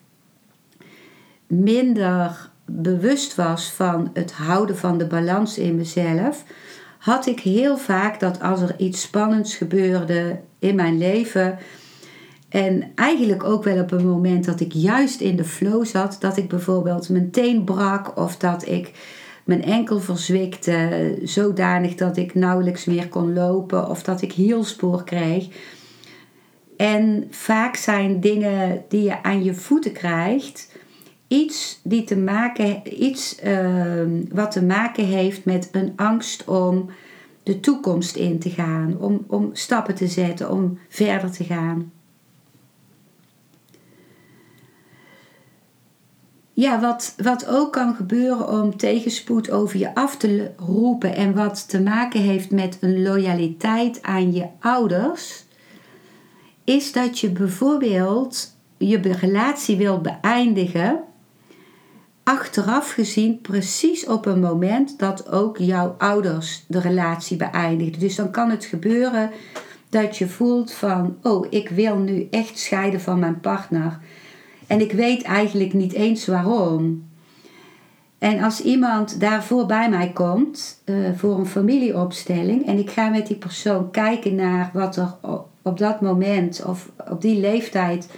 minder 1.50 2.50
bewust 2.66 3.36
was 3.36 3.72
van 3.72 4.10
het 4.14 4.32
houden 4.32 4.78
van 4.78 4.98
de 4.98 5.08
balans 5.08 5.58
in 5.58 5.76
mezelf, 5.76 6.44
had 6.98 7.26
ik 7.26 7.40
heel 7.40 7.78
vaak 7.78 8.20
dat 8.20 8.42
als 8.42 8.62
er 8.62 8.76
iets 8.78 9.02
spannends 9.02 9.56
gebeurde 9.56 10.40
in 10.60 10.76
mijn 10.76 10.98
leven, 10.98 11.58
en 12.50 12.92
eigenlijk 12.96 13.44
ook 13.44 13.64
wel 13.64 13.80
op 13.80 13.92
een 13.92 14.08
moment 14.08 14.46
dat 14.46 14.60
ik 14.60 14.74
juist 14.74 15.22
in 15.22 15.36
de 15.36 15.44
flow 15.44 15.86
zat, 15.86 16.18
dat 16.20 16.38
ik 16.38 16.50
bijvoorbeeld 16.50 17.10
mijn 17.10 17.32
teen 17.32 17.64
brak 17.64 18.18
of 18.18 18.38
dat 18.38 18.68
ik 18.68 18.92
mijn 19.44 19.64
enkel 19.64 20.00
verzwikte 20.00 21.18
zodanig 21.24 21.96
dat 21.96 22.18
ik 22.18 22.36
nauwelijks 22.36 22.86
meer 22.86 23.08
kon 23.08 23.34
lopen 23.34 23.90
of 23.90 24.04
dat 24.04 24.22
ik 24.22 24.32
hielspoor 24.32 25.04
kreeg. 25.04 25.48
En 26.78 27.28
vaak 27.30 27.76
zijn 27.76 28.20
dingen 28.20 28.84
die 28.88 29.04
je 29.04 29.24
aan 29.24 29.44
je 29.44 29.54
voeten 29.54 29.92
krijgt 29.92 30.72
iets, 31.30 31.80
die 31.84 32.04
te 32.04 32.18
maken, 32.18 33.04
iets 33.04 33.44
uh, 33.44 34.04
wat 34.32 34.52
te 34.52 34.64
maken 34.64 35.06
heeft 35.06 35.46
met 35.46 35.70
een 35.72 35.94
angst 35.96 36.46
om 36.46 36.90
de 37.44 37.60
toekomst 37.60 38.16
in 38.16 38.40
te 38.40 38.50
gaan, 38.50 38.98
om, 39.00 39.26
om 39.28 39.50
stappen 39.54 39.96
te 39.96 40.08
zetten, 40.08 40.52
om 40.52 40.80
verder 40.90 41.32
te 41.32 41.44
gaan. 41.44 41.92
ja, 46.60 46.80
wat, 46.80 47.14
wat 47.18 47.48
ook 47.48 47.74
kan 47.74 47.96
gebeuren 47.96 48.50
om 48.50 48.78
tegenspoed 48.78 49.52
over 49.52 49.80
je 49.80 49.96
af 49.96 50.18
te 50.18 50.52
roepen 50.58 51.16
en 51.16 51.36
wat 51.36 51.70
te 51.70 51.82
maken 51.82 52.22
heeft 52.22 52.52
met 52.52 52.78
een 52.80 53.02
loyaliteit 53.02 54.02
aan 54.02 54.34
je 54.34 54.46
ouders, 54.60 55.44
is 56.64 56.92
dat 56.92 57.20
je 57.20 57.30
bijvoorbeeld 57.30 58.56
je 58.78 59.00
relatie 59.02 59.78
wilt 59.78 60.02
beëindigen, 60.02 61.00
achteraf 62.30 62.92
gezien 62.92 63.42
precies 63.42 64.06
op 64.06 64.26
een 64.26 64.40
moment 64.40 65.00
dat 65.00 65.32
ook 65.32 65.58
jouw 65.58 65.96
ouders 65.98 66.66
de 66.68 66.80
relatie 66.80 67.38
beëindigen. 67.38 68.00
Dus 68.00 68.16
dan 68.16 68.32
kan 68.32 68.50
het 68.50 68.66
gebeuren 68.66 69.32
dat 69.90 70.18
je 70.18 70.28
voelt 70.28 70.72
van, 70.72 71.18
oh, 71.24 71.46
ik 71.50 71.70
wil 71.70 71.98
nu 71.98 72.28
echt 72.32 72.60
scheiden 72.60 73.02
van 73.02 73.20
mijn 73.20 73.40
partner. 73.40 74.00
En 74.68 74.82
ik 74.82 74.92
weet 74.92 75.22
eigenlijk 75.24 75.74
niet 75.74 75.94
eens 75.94 76.26
waarom. 76.26 77.08
En 78.20 78.44
als 78.44 78.62
iemand 78.62 79.20
daarvoor 79.20 79.66
bij 79.66 79.90
mij 79.90 80.12
komt 80.14 80.82
uh, 80.86 81.10
voor 81.16 81.38
een 81.38 81.46
familieopstelling 81.46 82.66
en 82.66 82.78
ik 82.78 82.90
ga 82.90 83.10
met 83.10 83.28
die 83.28 83.38
persoon 83.38 83.92
kijken 83.92 84.36
naar 84.36 84.70
wat 84.74 84.96
er 84.96 85.16
op 85.62 85.78
dat 85.78 86.02
moment 86.02 86.66
of 86.66 86.92
op 87.10 87.22
die 87.22 87.40
leeftijd 87.40 88.10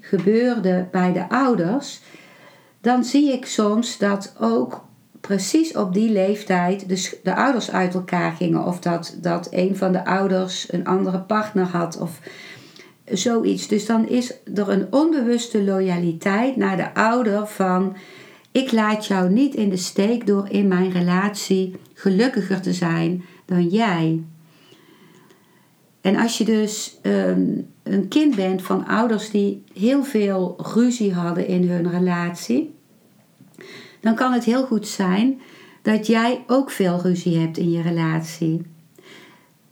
gebeurde 0.00 0.86
bij 0.90 1.12
de 1.12 1.28
ouders, 1.28 2.00
dan 2.80 3.04
zie 3.04 3.32
ik 3.32 3.46
soms 3.46 3.98
dat 3.98 4.34
ook 4.40 4.84
precies 5.20 5.76
op 5.76 5.94
die 5.94 6.10
leeftijd 6.10 6.88
de, 6.88 7.18
de 7.22 7.34
ouders 7.34 7.70
uit 7.70 7.94
elkaar 7.94 8.32
gingen. 8.32 8.64
Of 8.64 8.80
dat, 8.80 9.16
dat 9.20 9.48
een 9.50 9.76
van 9.76 9.92
de 9.92 10.04
ouders 10.04 10.72
een 10.72 10.86
andere 10.86 11.18
partner 11.18 11.66
had. 11.66 11.98
Of 11.98 12.20
zoiets. 13.04 13.68
Dus 13.68 13.86
dan 13.86 14.08
is 14.08 14.34
er 14.54 14.68
een 14.68 14.86
onbewuste 14.90 15.64
loyaliteit 15.64 16.56
naar 16.56 16.76
de 16.76 16.94
ouder 16.94 17.46
van 17.46 17.96
ik 18.52 18.72
laat 18.72 19.06
jou 19.06 19.30
niet 19.30 19.54
in 19.54 19.68
de 19.68 19.76
steek 19.76 20.26
door 20.26 20.48
in 20.48 20.68
mijn 20.68 20.90
relatie 20.90 21.76
gelukkiger 21.94 22.60
te 22.60 22.72
zijn 22.72 23.24
dan 23.44 23.66
jij. 23.66 24.22
En 26.08 26.16
als 26.16 26.38
je 26.38 26.44
dus 26.44 26.98
um, 27.02 27.66
een 27.82 28.08
kind 28.08 28.36
bent 28.36 28.62
van 28.62 28.86
ouders 28.86 29.30
die 29.30 29.64
heel 29.74 30.04
veel 30.04 30.56
ruzie 30.74 31.12
hadden 31.12 31.46
in 31.46 31.70
hun 31.70 31.90
relatie, 31.90 32.74
dan 34.00 34.14
kan 34.14 34.32
het 34.32 34.44
heel 34.44 34.66
goed 34.66 34.86
zijn 34.86 35.40
dat 35.82 36.06
jij 36.06 36.44
ook 36.46 36.70
veel 36.70 37.00
ruzie 37.02 37.38
hebt 37.38 37.56
in 37.56 37.70
je 37.70 37.82
relatie. 37.82 38.62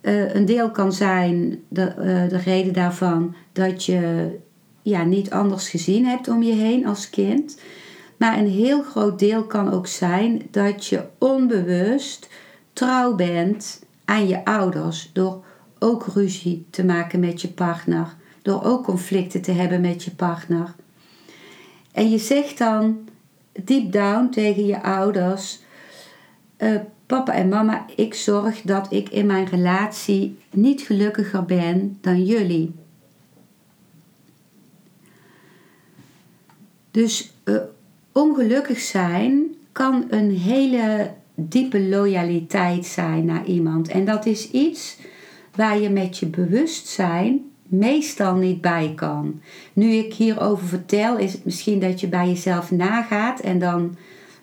Uh, 0.01 0.33
een 0.33 0.45
deel 0.45 0.71
kan 0.71 0.93
zijn 0.93 1.59
de, 1.67 1.95
uh, 1.99 2.29
de 2.29 2.37
reden 2.37 2.73
daarvan 2.73 3.35
dat 3.51 3.85
je 3.85 4.29
ja, 4.81 5.03
niet 5.03 5.31
anders 5.31 5.69
gezien 5.69 6.05
hebt 6.05 6.27
om 6.27 6.43
je 6.43 6.53
heen 6.53 6.87
als 6.87 7.09
kind. 7.09 7.59
Maar 8.17 8.37
een 8.37 8.49
heel 8.49 8.83
groot 8.83 9.19
deel 9.19 9.43
kan 9.43 9.71
ook 9.71 9.87
zijn 9.87 10.41
dat 10.51 10.85
je 10.85 11.03
onbewust 11.17 12.29
trouw 12.73 13.15
bent 13.15 13.83
aan 14.05 14.27
je 14.27 14.45
ouders. 14.45 15.09
Door 15.13 15.45
ook 15.79 16.05
ruzie 16.13 16.65
te 16.69 16.85
maken 16.85 17.19
met 17.19 17.41
je 17.41 17.47
partner. 17.47 18.15
Door 18.41 18.63
ook 18.63 18.83
conflicten 18.83 19.41
te 19.41 19.51
hebben 19.51 19.81
met 19.81 20.03
je 20.03 20.11
partner. 20.11 20.75
En 21.91 22.09
je 22.09 22.17
zegt 22.17 22.57
dan 22.57 23.09
deep 23.63 23.91
down 23.91 24.29
tegen 24.29 24.65
je 24.65 24.83
ouders: 24.83 25.59
uh, 26.57 26.79
Papa 27.05 27.33
en 27.33 27.49
mama, 27.49 27.85
ik 27.95 28.13
zorg 28.13 28.61
dat 28.61 28.91
ik 28.91 29.09
in 29.09 29.25
mijn 29.25 29.45
relatie 29.45 30.37
niet 30.51 30.81
gelukkiger 30.81 31.45
ben 31.45 31.97
dan 32.01 32.25
jullie. 32.25 32.73
Dus 36.91 37.33
uh, 37.45 37.57
ongelukkig 38.11 38.79
zijn 38.79 39.55
kan 39.71 40.05
een 40.09 40.31
hele 40.31 41.11
diepe 41.35 41.81
loyaliteit 41.81 42.85
zijn 42.85 43.25
naar 43.25 43.45
iemand. 43.45 43.87
En 43.87 44.05
dat 44.05 44.25
is 44.25 44.51
iets 44.51 44.97
waar 45.57 45.79
je 45.79 45.89
met 45.89 46.17
je 46.17 46.25
bewustzijn 46.25 47.41
meestal 47.63 48.35
niet 48.35 48.61
bij 48.61 48.91
kan. 48.95 49.41
Nu 49.73 49.91
ik 49.91 50.13
hierover 50.13 50.67
vertel, 50.67 51.17
is 51.17 51.33
het 51.33 51.45
misschien 51.45 51.79
dat 51.79 51.99
je 51.99 52.07
bij 52.07 52.27
jezelf 52.27 52.71
nagaat 52.71 53.39
en 53.39 53.59
dan 53.59 53.95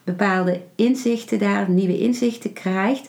bepaalde 0.04 0.61
inzichten 0.75 1.38
daar, 1.38 1.71
nieuwe 1.71 1.99
inzichten 1.99 2.52
krijgt. 2.52 3.09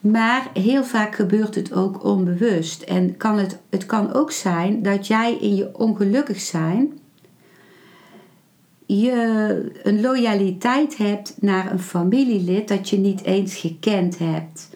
Maar 0.00 0.50
heel 0.52 0.84
vaak 0.84 1.14
gebeurt 1.14 1.54
het 1.54 1.72
ook 1.72 2.04
onbewust. 2.04 2.82
En 2.82 3.16
kan 3.16 3.38
het, 3.38 3.58
het 3.70 3.86
kan 3.86 4.14
ook 4.14 4.30
zijn 4.30 4.82
dat 4.82 5.06
jij 5.06 5.36
in 5.40 5.54
je 5.54 5.78
ongelukkig 5.78 6.40
zijn 6.40 6.98
je 8.86 9.80
een 9.82 10.00
loyaliteit 10.00 10.96
hebt 10.96 11.34
naar 11.40 11.72
een 11.72 11.80
familielid 11.80 12.68
dat 12.68 12.88
je 12.88 12.98
niet 12.98 13.22
eens 13.22 13.56
gekend 13.56 14.18
hebt. 14.18 14.75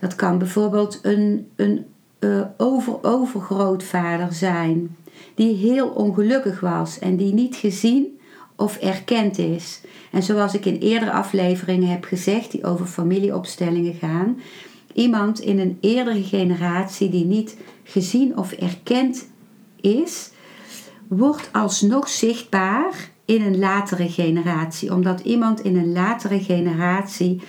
Dat 0.00 0.14
kan 0.14 0.38
bijvoorbeeld 0.38 0.98
een, 1.02 1.48
een 1.56 1.86
uh, 2.20 2.40
over-overgrootvader 2.56 4.32
zijn 4.32 4.96
die 5.34 5.56
heel 5.56 5.88
ongelukkig 5.88 6.60
was 6.60 6.98
en 6.98 7.16
die 7.16 7.32
niet 7.32 7.56
gezien 7.56 8.18
of 8.56 8.76
erkend 8.76 9.38
is. 9.38 9.80
En 10.10 10.22
zoals 10.22 10.54
ik 10.54 10.64
in 10.64 10.78
eerdere 10.78 11.12
afleveringen 11.12 11.88
heb 11.88 12.04
gezegd, 12.04 12.50
die 12.50 12.64
over 12.64 12.86
familieopstellingen 12.86 13.94
gaan, 13.94 14.40
iemand 14.92 15.40
in 15.40 15.58
een 15.58 15.78
eerdere 15.80 16.22
generatie 16.22 17.10
die 17.10 17.24
niet 17.24 17.56
gezien 17.84 18.38
of 18.38 18.52
erkend 18.52 19.28
is, 19.80 20.30
wordt 21.08 21.48
alsnog 21.52 22.08
zichtbaar 22.08 23.10
in 23.24 23.42
een 23.42 23.58
latere 23.58 24.08
generatie. 24.08 24.94
Omdat 24.94 25.20
iemand 25.20 25.60
in 25.60 25.76
een 25.76 25.92
latere 25.92 26.40
generatie 26.40 27.40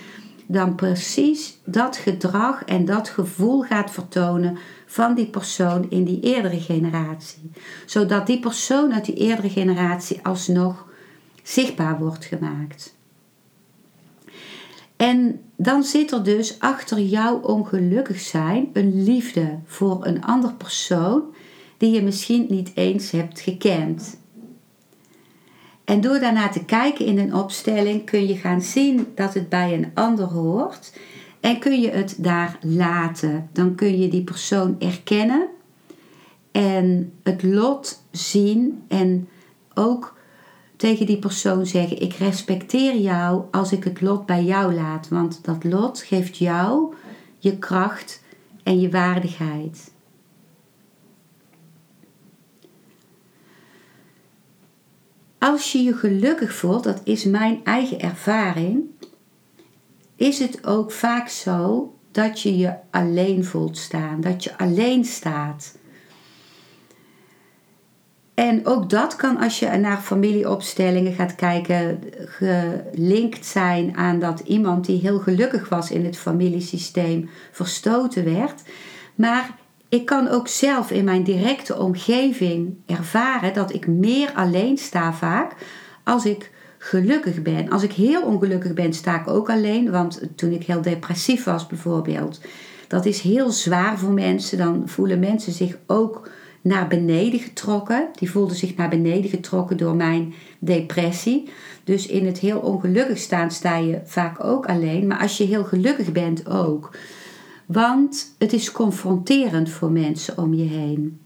dan 0.51 0.75
precies 0.75 1.59
dat 1.65 1.97
gedrag 1.97 2.63
en 2.63 2.85
dat 2.85 3.09
gevoel 3.09 3.61
gaat 3.61 3.91
vertonen 3.91 4.57
van 4.85 5.15
die 5.15 5.25
persoon 5.25 5.89
in 5.89 6.03
die 6.03 6.19
eerdere 6.19 6.59
generatie. 6.59 7.51
Zodat 7.85 8.27
die 8.27 8.39
persoon 8.39 8.93
uit 8.93 9.05
die 9.05 9.15
eerdere 9.15 9.49
generatie 9.49 10.19
alsnog 10.23 10.87
zichtbaar 11.43 11.99
wordt 11.99 12.25
gemaakt. 12.25 12.95
En 14.95 15.41
dan 15.55 15.83
zit 15.83 16.11
er 16.11 16.23
dus 16.23 16.59
achter 16.59 16.99
jouw 16.99 17.39
ongelukkig 17.39 18.19
zijn 18.19 18.69
een 18.73 19.03
liefde 19.03 19.59
voor 19.65 20.05
een 20.05 20.23
ander 20.23 20.53
persoon 20.53 21.23
die 21.77 21.91
je 21.91 22.01
misschien 22.01 22.45
niet 22.49 22.71
eens 22.73 23.11
hebt 23.11 23.39
gekend. 23.39 24.19
En 25.85 26.01
door 26.01 26.19
daarnaar 26.19 26.51
te 26.51 26.65
kijken 26.65 27.05
in 27.05 27.17
een 27.17 27.35
opstelling 27.35 28.05
kun 28.05 28.27
je 28.27 28.35
gaan 28.35 28.61
zien 28.61 29.07
dat 29.15 29.33
het 29.33 29.49
bij 29.49 29.73
een 29.73 29.91
ander 29.93 30.25
hoort 30.25 30.93
en 31.39 31.59
kun 31.59 31.81
je 31.81 31.89
het 31.89 32.15
daar 32.17 32.57
laten. 32.61 33.49
Dan 33.53 33.75
kun 33.75 33.99
je 33.99 34.07
die 34.07 34.23
persoon 34.23 34.75
erkennen 34.79 35.47
en 36.51 37.13
het 37.23 37.43
lot 37.43 38.03
zien 38.11 38.83
en 38.87 39.27
ook 39.73 40.19
tegen 40.75 41.05
die 41.05 41.19
persoon 41.19 41.65
zeggen: 41.65 42.01
Ik 42.01 42.13
respecteer 42.13 42.97
jou 42.97 43.43
als 43.51 43.71
ik 43.71 43.83
het 43.83 44.01
lot 44.01 44.25
bij 44.25 44.43
jou 44.43 44.73
laat, 44.73 45.07
want 45.07 45.39
dat 45.43 45.63
lot 45.63 46.01
geeft 46.01 46.37
jou 46.37 46.93
je 47.37 47.57
kracht 47.57 48.23
en 48.63 48.79
je 48.79 48.89
waardigheid. 48.89 49.90
Als 55.43 55.71
je 55.71 55.83
je 55.83 55.93
gelukkig 55.93 56.53
voelt, 56.53 56.83
dat 56.83 57.01
is 57.03 57.23
mijn 57.23 57.59
eigen 57.63 57.99
ervaring, 57.99 58.83
is 60.15 60.39
het 60.39 60.67
ook 60.67 60.91
vaak 60.91 61.27
zo 61.27 61.93
dat 62.11 62.41
je 62.41 62.57
je 62.57 62.73
alleen 62.91 63.45
voelt 63.45 63.77
staan, 63.77 64.21
dat 64.21 64.43
je 64.43 64.57
alleen 64.57 65.05
staat. 65.05 65.77
En 68.33 68.65
ook 68.65 68.89
dat 68.89 69.15
kan 69.15 69.37
als 69.37 69.59
je 69.59 69.67
naar 69.67 69.97
familieopstellingen 69.97 71.13
gaat 71.13 71.35
kijken, 71.35 71.99
gelinkt 72.25 73.45
zijn 73.45 73.97
aan 73.97 74.19
dat 74.19 74.39
iemand 74.39 74.85
die 74.85 74.99
heel 74.99 75.19
gelukkig 75.19 75.69
was 75.69 75.91
in 75.91 76.05
het 76.05 76.17
familiesysteem 76.17 77.29
verstoten 77.51 78.23
werd. 78.23 78.61
Maar 79.15 79.59
ik 79.91 80.05
kan 80.05 80.27
ook 80.27 80.47
zelf 80.47 80.91
in 80.91 81.03
mijn 81.03 81.23
directe 81.23 81.77
omgeving 81.77 82.75
ervaren 82.85 83.53
dat 83.53 83.73
ik 83.73 83.87
meer 83.87 84.31
alleen 84.33 84.77
sta 84.77 85.13
vaak 85.13 85.55
als 86.03 86.25
ik 86.25 86.51
gelukkig 86.77 87.41
ben. 87.41 87.69
Als 87.69 87.83
ik 87.83 87.91
heel 87.91 88.21
ongelukkig 88.21 88.73
ben, 88.73 88.93
sta 88.93 89.19
ik 89.19 89.27
ook 89.27 89.49
alleen. 89.49 89.91
Want 89.91 90.21
toen 90.35 90.51
ik 90.51 90.63
heel 90.63 90.81
depressief 90.81 91.43
was 91.43 91.67
bijvoorbeeld, 91.67 92.41
dat 92.87 93.05
is 93.05 93.21
heel 93.21 93.51
zwaar 93.51 93.99
voor 93.99 94.11
mensen. 94.11 94.57
Dan 94.57 94.83
voelen 94.85 95.19
mensen 95.19 95.53
zich 95.53 95.77
ook 95.87 96.29
naar 96.61 96.87
beneden 96.87 97.39
getrokken. 97.39 98.09
Die 98.15 98.31
voelden 98.31 98.55
zich 98.55 98.75
naar 98.75 98.89
beneden 98.89 99.29
getrokken 99.29 99.77
door 99.77 99.95
mijn 99.95 100.33
depressie. 100.59 101.49
Dus 101.83 102.07
in 102.07 102.25
het 102.25 102.39
heel 102.39 102.59
ongelukkig 102.59 103.17
staan 103.17 103.51
sta 103.51 103.77
je 103.77 104.01
vaak 104.05 104.43
ook 104.43 104.65
alleen. 104.65 105.07
Maar 105.07 105.19
als 105.19 105.37
je 105.37 105.43
heel 105.43 105.63
gelukkig 105.63 106.11
bent 106.11 106.49
ook. 106.49 106.91
Want 107.71 108.35
het 108.37 108.53
is 108.53 108.71
confronterend 108.71 109.69
voor 109.69 109.91
mensen 109.91 110.37
om 110.37 110.53
je 110.53 110.63
heen. 110.63 111.19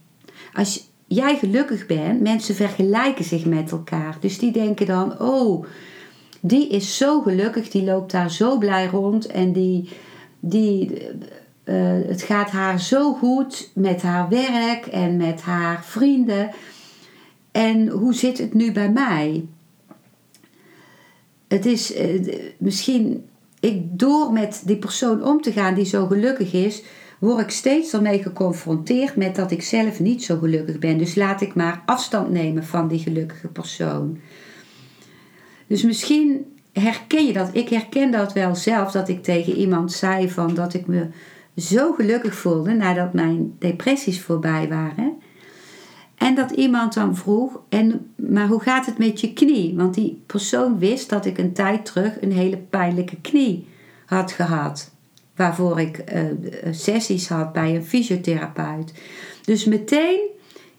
Als 0.54 0.90
jij 1.08 1.38
gelukkig 1.38 1.86
bent, 1.86 2.22
mensen 2.22 2.56
vergelijken 2.56 3.26
zich 3.26 3.46
met 3.46 3.72
elkaar. 3.72 4.18
Dus 4.20 4.40
die 4.40 4.52
denken 4.52 4.86
dan: 4.86 5.20
oh, 5.20 5.66
die 6.40 6.68
is 6.68 6.98
zo 6.98 7.22
gelukkig, 7.22 7.70
die 7.70 7.84
loopt 7.84 8.12
daar 8.12 8.32
zo 8.32 8.58
blij 8.58 8.86
rond 8.86 9.26
en 9.26 9.54
die, 9.54 9.90
die, 10.40 10.92
uh, 11.66 12.08
het 12.08 12.22
gaat 12.22 12.50
haar 12.50 12.80
zo 12.80 13.14
goed 13.14 13.72
met 13.74 14.02
haar 14.02 14.30
werk 14.30 14.86
en 14.86 15.18
met 15.18 15.42
haar 15.42 15.86
vrienden. 15.86 16.50
En 17.52 17.88
hoe 17.88 18.14
zit 18.14 18.38
het 18.38 18.54
nu 18.54 18.72
bij 18.72 18.92
mij? 18.92 19.46
Het 21.48 21.66
is 21.66 21.96
uh, 21.96 22.38
misschien 22.58 23.26
ik 23.66 24.00
door 24.00 24.32
met 24.32 24.62
die 24.66 24.78
persoon 24.78 25.24
om 25.24 25.42
te 25.42 25.52
gaan 25.52 25.74
die 25.74 25.86
zo 25.86 26.08
gelukkig 26.08 26.54
is, 26.54 26.84
word 27.20 27.40
ik 27.40 27.50
steeds 27.50 27.94
ermee 27.94 28.22
geconfronteerd 28.22 29.16
met 29.16 29.36
dat 29.36 29.52
ik 29.52 29.62
zelf 29.62 30.00
niet 30.00 30.24
zo 30.24 30.38
gelukkig 30.38 30.80
ben. 30.80 30.98
Dus 30.98 31.16
laat 31.16 31.42
ik 31.42 31.56
maar 31.56 31.82
afstand 31.86 32.30
nemen 32.30 32.64
van 32.64 32.88
die 32.88 33.00
gelukkige 33.00 33.48
persoon. 33.48 34.20
Dus 35.68 35.84
misschien 35.84 36.46
herken 36.74 37.26
je 37.26 37.34
dat. 37.34 37.50
Ik 37.54 37.70
herken 37.70 38.12
dat 38.12 38.34
wel 38.34 38.56
zelf, 38.56 38.92
dat 38.92 39.10
ik 39.10 39.24
tegen 39.24 39.54
iemand 39.54 39.92
zei 39.92 40.30
van 40.30 40.54
dat 40.54 40.74
ik 40.74 40.88
me 40.88 41.08
zo 41.56 41.94
gelukkig 41.94 42.36
voelde 42.36 42.74
nadat 42.74 43.14
mijn 43.14 43.56
depressies 43.60 44.22
voorbij 44.22 44.68
waren. 44.68 45.18
En 46.16 46.36
dat 46.36 46.52
iemand 46.52 46.94
dan 46.94 47.16
vroeg, 47.16 47.60
en, 47.70 48.14
maar 48.16 48.48
hoe 48.48 48.62
gaat 48.62 48.86
het 48.86 48.98
met 48.98 49.22
je 49.22 49.34
knie? 49.34 49.76
Want 49.76 49.94
die 49.94 50.24
persoon 50.26 50.80
wist 50.80 51.10
dat 51.10 51.26
ik 51.26 51.38
een 51.38 51.54
tijd 51.54 51.86
terug 51.86 52.22
een 52.22 52.32
hele 52.32 52.58
pijnlijke 52.58 53.22
knie 53.22 53.68
had 54.06 54.32
gehad. 54.32 54.92
Waarvoor 55.36 55.80
ik 55.80 56.04
uh, 56.14 56.24
sessies 56.72 57.28
had 57.28 57.54
bij 57.54 57.76
een 57.76 57.86
fysiotherapeut. 57.86 58.94
Dus 59.46 59.66
meteen 59.66 60.20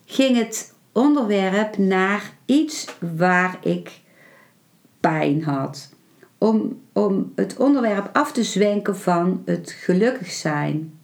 ging 0.05 0.37
het 0.37 0.75
onderwerp 0.92 1.79
naar 1.79 2.33
iets 2.44 2.87
waar 3.16 3.59
ik 3.62 4.01
pijn 5.01 5.44
had. 5.44 5.94
Om, 6.38 6.81
om 6.92 7.33
het 7.35 7.57
onderwerp 7.57 8.11
af 8.12 8.33
te 8.33 8.44
zwenken 8.44 8.96
van 8.96 9.42
het 9.44 9.70
gelukkig 9.70 10.31
zijn. 10.31 10.99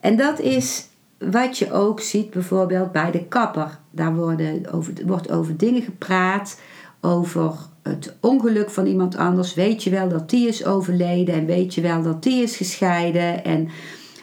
En 0.00 0.16
dat 0.16 0.40
is 0.40 0.88
wat 1.18 1.58
je 1.58 1.72
ook 1.72 2.00
ziet 2.00 2.30
bijvoorbeeld 2.30 2.92
bij 2.92 3.10
de 3.10 3.24
kapper. 3.24 3.78
Daar 3.90 4.14
worden 4.14 4.72
over, 4.72 4.92
wordt 5.06 5.30
over 5.30 5.56
dingen 5.56 5.82
gepraat, 5.82 6.60
over 7.00 7.54
het 7.82 8.16
ongeluk 8.20 8.70
van 8.70 8.86
iemand 8.86 9.16
anders. 9.16 9.54
Weet 9.54 9.82
je 9.82 9.90
wel 9.90 10.08
dat 10.08 10.30
die 10.30 10.48
is 10.48 10.64
overleden 10.64 11.34
en 11.34 11.46
weet 11.46 11.74
je 11.74 11.80
wel 11.80 12.02
dat 12.02 12.22
die 12.22 12.42
is 12.42 12.56
gescheiden 12.56 13.44
en 13.44 13.68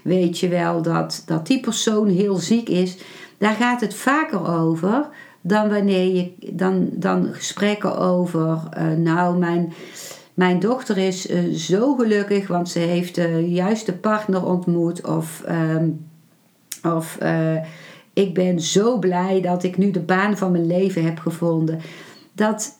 weet 0.03 0.39
je 0.39 0.47
wel 0.47 0.81
dat, 0.81 1.23
dat 1.25 1.47
die 1.47 1.59
persoon 1.59 2.07
heel 2.07 2.35
ziek 2.35 2.69
is. 2.69 2.97
Daar 3.37 3.55
gaat 3.55 3.81
het 3.81 3.93
vaker 3.93 4.47
over 4.47 5.09
dan 5.41 5.69
wanneer 5.69 6.15
je 6.15 6.33
dan, 6.53 6.89
dan 6.91 7.27
gesprekken 7.31 7.97
over, 7.97 8.59
uh, 8.77 8.97
nou 8.97 9.37
mijn, 9.37 9.73
mijn 10.33 10.59
dochter 10.59 10.97
is 10.97 11.29
uh, 11.29 11.53
zo 11.53 11.95
gelukkig 11.95 12.47
want 12.47 12.69
ze 12.69 12.79
heeft 12.79 13.15
de 13.15 13.49
juiste 13.49 13.97
partner 13.97 14.45
ontmoet 14.45 15.07
of... 15.07 15.41
Ehm, 15.45 15.89
of 16.83 17.17
uh, 17.21 17.55
ik 18.13 18.33
ben 18.33 18.59
zo 18.59 18.99
blij 18.99 19.41
dat 19.41 19.63
ik 19.63 19.77
nu 19.77 19.91
de 19.91 19.99
baan 19.99 20.37
van 20.37 20.51
mijn 20.51 20.67
leven 20.67 21.03
heb 21.03 21.19
gevonden. 21.19 21.81
Dat 22.33 22.77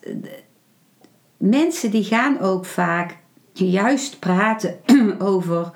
mensen 1.36 1.90
die 1.90 2.04
gaan 2.04 2.40
ook 2.40 2.64
vaak 2.64 3.16
juist 3.52 4.18
praten 4.18 4.76
over 5.18 5.72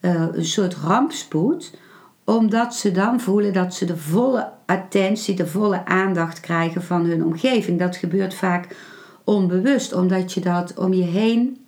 uh, 0.00 0.26
een 0.32 0.44
soort 0.44 0.74
rampspoed, 0.74 1.78
omdat 2.24 2.74
ze 2.74 2.92
dan 2.92 3.20
voelen 3.20 3.52
dat 3.52 3.74
ze 3.74 3.84
de 3.84 3.96
volle 3.96 4.50
attentie, 4.66 5.34
de 5.34 5.46
volle 5.46 5.84
aandacht 5.84 6.40
krijgen 6.40 6.82
van 6.82 7.04
hun 7.04 7.24
omgeving. 7.24 7.78
Dat 7.78 7.96
gebeurt 7.96 8.34
vaak 8.34 8.76
onbewust, 9.24 9.92
omdat 9.92 10.32
je 10.32 10.40
dat 10.40 10.74
om 10.78 10.92
je 10.92 11.04
heen 11.04 11.64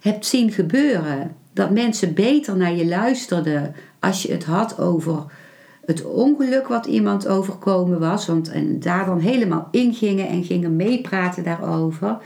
hebt 0.00 0.26
zien 0.26 0.50
gebeuren. 0.52 1.36
Dat 1.56 1.70
mensen 1.70 2.14
beter 2.14 2.56
naar 2.56 2.74
je 2.74 2.86
luisterden 2.86 3.74
als 4.00 4.22
je 4.22 4.32
het 4.32 4.44
had 4.44 4.78
over 4.78 5.24
het 5.84 6.04
ongeluk 6.04 6.66
wat 6.66 6.86
iemand 6.86 7.28
overkomen 7.28 7.98
was, 7.98 8.26
want 8.26 8.48
en 8.48 8.80
daar 8.80 9.04
dan 9.04 9.18
helemaal 9.18 9.68
ingingen 9.70 10.28
en 10.28 10.44
gingen 10.44 10.76
meepraten 10.76 11.44
daarover, 11.44 12.18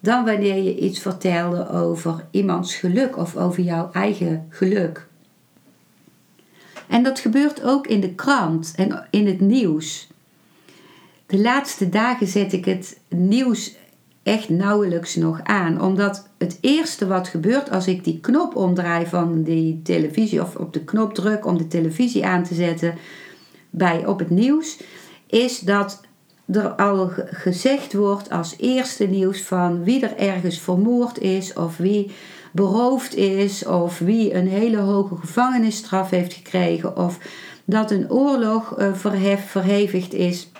dan 0.00 0.24
wanneer 0.24 0.62
je 0.62 0.78
iets 0.78 0.98
vertelde 0.98 1.68
over 1.68 2.26
iemands 2.30 2.74
geluk 2.74 3.16
of 3.16 3.36
over 3.36 3.62
jouw 3.62 3.90
eigen 3.92 4.46
geluk. 4.48 5.06
En 6.86 7.02
dat 7.02 7.20
gebeurt 7.20 7.62
ook 7.62 7.86
in 7.86 8.00
de 8.00 8.14
krant 8.14 8.72
en 8.76 9.06
in 9.10 9.26
het 9.26 9.40
nieuws. 9.40 10.08
De 11.26 11.40
laatste 11.40 11.88
dagen 11.88 12.26
zet 12.26 12.52
ik 12.52 12.64
het 12.64 13.00
nieuws 13.08 13.74
echt 14.22 14.48
nauwelijks 14.48 15.16
nog 15.16 15.40
aan. 15.42 15.80
Omdat 15.80 16.28
het 16.38 16.58
eerste 16.60 17.06
wat 17.06 17.28
gebeurt 17.28 17.70
als 17.70 17.86
ik 17.86 18.04
die 18.04 18.20
knop 18.20 18.56
omdraai 18.56 19.06
van 19.06 19.42
die 19.42 19.80
televisie 19.82 20.42
of 20.42 20.56
op 20.56 20.72
de 20.72 20.84
knop 20.84 21.14
druk 21.14 21.46
om 21.46 21.58
de 21.58 21.68
televisie 21.68 22.26
aan 22.26 22.44
te 22.44 22.54
zetten 22.54 22.94
bij 23.70 24.06
op 24.06 24.18
het 24.18 24.30
nieuws, 24.30 24.80
is 25.26 25.58
dat 25.58 26.00
er 26.52 26.68
al 26.68 27.10
gezegd 27.30 27.92
wordt 27.92 28.30
als 28.30 28.54
eerste 28.58 29.06
nieuws 29.06 29.42
van 29.42 29.84
wie 29.84 30.06
er 30.06 30.16
ergens 30.16 30.58
vermoord 30.58 31.18
is 31.18 31.52
of 31.52 31.76
wie 31.76 32.10
beroofd 32.52 33.16
is 33.16 33.66
of 33.66 33.98
wie 33.98 34.34
een 34.34 34.48
hele 34.48 34.78
hoge 34.78 35.16
gevangenisstraf 35.16 36.10
heeft 36.10 36.32
gekregen 36.32 36.96
of 36.96 37.18
dat 37.64 37.90
een 37.90 38.10
oorlog 38.10 38.74
verhef, 38.92 39.50
verhevigd 39.50 40.14
is. 40.14 40.50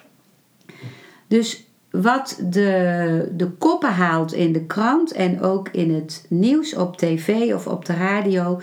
Dus 1.26 1.69
wat 1.90 2.40
de, 2.48 3.28
de 3.36 3.50
koppen 3.50 3.92
haalt 3.92 4.32
in 4.32 4.52
de 4.52 4.64
krant 4.64 5.12
en 5.12 5.42
ook 5.42 5.68
in 5.68 5.94
het 5.94 6.26
nieuws 6.28 6.76
op 6.76 6.96
tv 6.96 7.54
of 7.54 7.66
op 7.66 7.84
de 7.84 7.94
radio, 7.94 8.60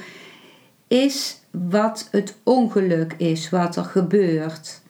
is 0.87 1.41
wat 1.51 2.07
het 2.11 2.35
ongeluk 2.43 3.13
is, 3.17 3.49
wat 3.49 3.75
er 3.75 3.83
gebeurt. 3.83 4.81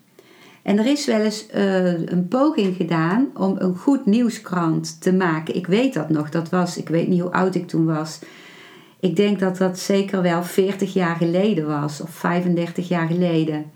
En 0.62 0.78
er 0.78 0.86
is 0.86 1.06
wel 1.06 1.20
eens 1.20 1.46
uh, 1.56 2.10
een 2.10 2.28
poging 2.28 2.76
gedaan 2.76 3.28
om 3.34 3.56
een 3.58 3.76
goed 3.76 4.06
nieuwskrant 4.06 5.02
te 5.02 5.14
maken. 5.14 5.56
Ik 5.56 5.68
weet 5.68 5.94
dat 5.94 6.10
nog, 6.10 6.30
dat 6.30 6.50
was, 6.50 6.78
ik 6.78 6.90
weet 6.90 7.08
niet 7.08 7.22
hoe 7.22 7.32
oud 7.32 7.56
ik 7.56 7.68
toen 7.68 7.86
was. 7.86 8.20
Ik 9.00 9.16
denk 9.16 9.40
dat 9.40 9.58
dat 9.58 9.80
zeker 9.80 10.22
wel 10.22 10.44
40 10.44 10.94
jaar 10.94 11.16
geleden 11.16 11.68
was, 11.68 12.02
of 12.02 12.10
35 12.10 12.88
jaar 12.88 13.08
geleden. 13.08 13.72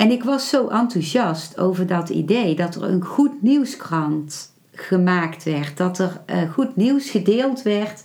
En 0.00 0.10
ik 0.10 0.24
was 0.24 0.48
zo 0.48 0.68
enthousiast 0.68 1.58
over 1.58 1.86
dat 1.86 2.08
idee 2.08 2.54
dat 2.54 2.74
er 2.74 2.82
een 2.82 3.04
goed 3.04 3.42
nieuwskrant 3.42 4.52
gemaakt 4.72 5.44
werd. 5.44 5.76
Dat 5.76 5.98
er 5.98 6.20
uh, 6.26 6.52
goed 6.52 6.76
nieuws 6.76 7.10
gedeeld 7.10 7.62
werd 7.62 8.02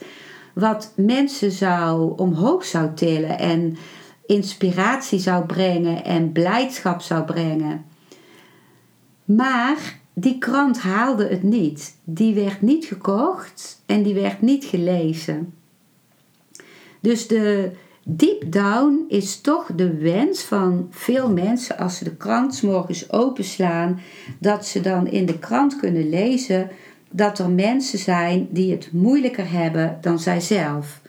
wat 0.53 0.93
mensen 0.95 1.51
zou 1.51 2.17
omhoog 2.17 2.65
zou 2.65 2.93
tillen 2.93 3.39
en 3.39 3.77
inspiratie 4.25 5.19
zou 5.19 5.45
brengen 5.45 6.03
en 6.03 6.31
blijdschap 6.31 7.01
zou 7.01 7.23
brengen. 7.23 7.85
Maar 9.25 9.99
die 10.13 10.37
krant 10.37 10.79
haalde 10.79 11.27
het 11.27 11.43
niet. 11.43 11.95
Die 12.03 12.33
werd 12.33 12.61
niet 12.61 12.85
gekocht 12.85 13.81
en 13.85 14.03
die 14.03 14.13
werd 14.13 14.41
niet 14.41 14.65
gelezen. 14.65 15.53
Dus 16.99 17.27
de 17.27 17.71
deep 18.07 18.51
down 18.51 19.05
is 19.07 19.41
toch 19.41 19.69
de 19.75 19.93
wens 19.93 20.41
van 20.41 20.87
veel 20.91 21.31
mensen 21.31 21.77
als 21.77 21.97
ze 21.97 22.03
de 22.03 22.15
krant 22.15 22.61
morgens 22.61 23.11
openslaan, 23.11 23.99
dat 24.39 24.65
ze 24.65 24.81
dan 24.81 25.07
in 25.07 25.25
de 25.25 25.39
krant 25.39 25.79
kunnen 25.79 26.09
lezen 26.09 26.69
dat 27.11 27.39
er 27.39 27.49
mensen 27.49 27.99
zijn 27.99 28.47
die 28.49 28.71
het 28.71 28.91
moeilijker 28.91 29.51
hebben 29.51 29.97
dan 30.01 30.19
zijzelf. 30.19 31.01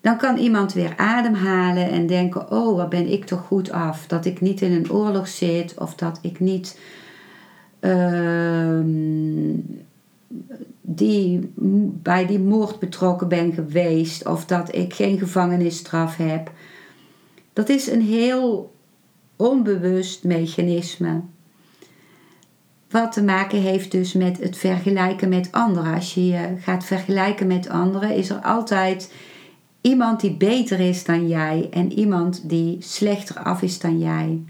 Dan 0.00 0.16
kan 0.16 0.36
iemand 0.36 0.72
weer 0.72 0.94
ademhalen 0.96 1.90
en 1.90 2.06
denken: 2.06 2.50
Oh, 2.50 2.76
wat 2.76 2.88
ben 2.88 3.12
ik 3.12 3.24
toch 3.24 3.40
goed 3.40 3.70
af? 3.70 4.06
Dat 4.06 4.24
ik 4.24 4.40
niet 4.40 4.60
in 4.60 4.72
een 4.72 4.92
oorlog 4.92 5.28
zit 5.28 5.74
of 5.78 5.94
dat 5.94 6.18
ik 6.22 6.40
niet 6.40 6.78
uh, 7.80 8.80
die, 10.80 11.52
bij 12.02 12.26
die 12.26 12.38
moord 12.38 12.78
betrokken 12.78 13.28
ben 13.28 13.52
geweest 13.52 14.26
of 14.26 14.44
dat 14.44 14.74
ik 14.74 14.94
geen 14.94 15.18
gevangenisstraf 15.18 16.16
heb. 16.16 16.50
Dat 17.52 17.68
is 17.68 17.86
een 17.90 18.02
heel 18.02 18.74
onbewust 19.36 20.24
mechanisme. 20.24 21.20
Wat 22.90 23.12
te 23.12 23.22
maken 23.22 23.60
heeft 23.60 23.90
dus 23.90 24.12
met 24.12 24.38
het 24.38 24.56
vergelijken 24.56 25.28
met 25.28 25.52
anderen. 25.52 25.94
Als 25.94 26.14
je 26.14 26.26
je 26.26 26.54
gaat 26.58 26.84
vergelijken 26.84 27.46
met 27.46 27.68
anderen, 27.68 28.14
is 28.14 28.30
er 28.30 28.40
altijd 28.40 29.12
iemand 29.80 30.20
die 30.20 30.36
beter 30.36 30.80
is 30.80 31.04
dan 31.04 31.28
jij 31.28 31.68
en 31.70 31.92
iemand 31.92 32.48
die 32.48 32.76
slechter 32.80 33.38
af 33.38 33.62
is 33.62 33.78
dan 33.78 33.98
jij. 33.98 34.42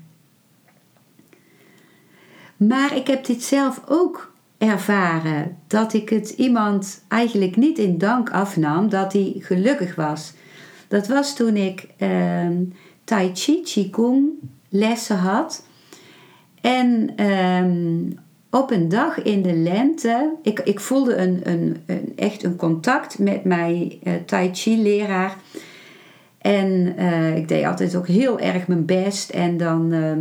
Maar 2.56 2.96
ik 2.96 3.06
heb 3.06 3.24
dit 3.24 3.42
zelf 3.42 3.82
ook 3.88 4.32
ervaren 4.58 5.56
dat 5.66 5.92
ik 5.92 6.08
het 6.08 6.30
iemand 6.30 7.04
eigenlijk 7.08 7.56
niet 7.56 7.78
in 7.78 7.98
dank 7.98 8.30
afnam 8.30 8.88
dat 8.88 9.12
hij 9.12 9.34
gelukkig 9.38 9.94
was. 9.94 10.32
Dat 10.88 11.06
was 11.06 11.36
toen 11.36 11.56
ik 11.56 11.86
uh, 11.98 12.48
Tai 13.04 13.30
Chi, 13.34 13.62
Qigong 13.62 14.28
lessen 14.68 15.16
had. 15.16 15.66
En 16.60 17.10
uh, 17.20 18.12
op 18.50 18.70
een 18.70 18.88
dag 18.88 19.22
in 19.22 19.42
de 19.42 19.54
lente, 19.54 20.34
ik, 20.42 20.60
ik 20.60 20.80
voelde 20.80 21.16
een, 21.16 21.40
een, 21.42 21.76
een 21.86 22.12
echt 22.16 22.42
een 22.42 22.56
contact 22.56 23.18
met 23.18 23.44
mijn 23.44 23.92
uh, 24.02 24.12
Tai 24.26 24.50
Chi 24.52 24.82
leraar. 24.82 25.36
En 26.38 26.94
uh, 26.98 27.36
ik 27.36 27.48
deed 27.48 27.64
altijd 27.64 27.96
ook 27.96 28.06
heel 28.06 28.38
erg 28.38 28.66
mijn 28.66 28.84
best. 28.84 29.30
En 29.30 29.56
dan, 29.56 29.92
uh, 29.92 30.12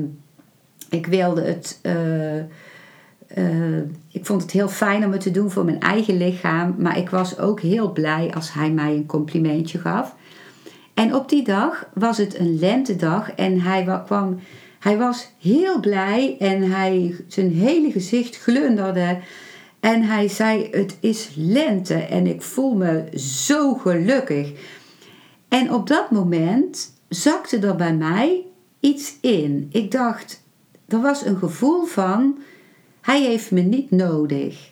ik 0.90 1.06
wilde 1.06 1.42
het, 1.42 1.80
uh, 1.84 2.44
ik 4.12 4.26
vond 4.26 4.42
het 4.42 4.52
heel 4.52 4.68
fijn 4.68 5.06
om 5.06 5.12
het 5.12 5.22
te 5.22 5.32
doen 5.32 5.52
voor 5.52 5.66
mijn 5.66 5.80
eigen 5.80 6.18
lichaam. 6.18 6.76
Maar 6.78 6.98
ik 6.98 7.10
was 7.10 7.40
ook 7.40 7.62
heel 7.62 7.92
blij 7.92 8.32
als 8.34 8.54
hij 8.54 8.72
mij 8.72 8.96
een 8.96 9.06
complimentje 9.06 9.80
gaf. 9.80 10.16
En 10.94 11.16
op 11.16 11.30
die 11.30 11.44
dag 11.44 11.90
was 11.94 12.18
het 12.18 12.40
een 12.40 12.60
lentedag 12.60 13.32
en 13.32 13.62
hij 13.62 14.04
kwam 14.06 14.40
hij 14.86 14.98
was 14.98 15.30
heel 15.40 15.80
blij 15.80 16.36
en 16.40 16.72
hij, 16.72 17.16
zijn 17.28 17.52
hele 17.52 17.92
gezicht 17.92 18.38
glunderde. 18.38 19.20
En 19.80 20.02
hij 20.02 20.28
zei: 20.28 20.68
Het 20.72 20.98
is 21.00 21.30
lente 21.36 21.94
en 21.94 22.28
ik 22.28 22.42
voel 22.42 22.76
me 22.76 23.20
zo 23.20 23.74
gelukkig. 23.74 24.52
En 25.48 25.74
op 25.74 25.88
dat 25.88 26.12
moment 26.12 26.94
zakte 27.10 27.58
er 27.58 27.76
bij 27.76 27.96
mij 27.96 28.46
iets 28.80 29.18
in. 29.22 29.70
Ik 29.72 29.92
dacht: 29.92 30.44
er 30.88 31.02
was 31.02 31.26
een 31.26 31.38
gevoel 31.38 31.86
van: 31.86 32.38
Hij 33.06 33.22
heeft 33.22 33.52
me 33.52 33.62
niet 33.62 33.92
nodig. 33.92 34.72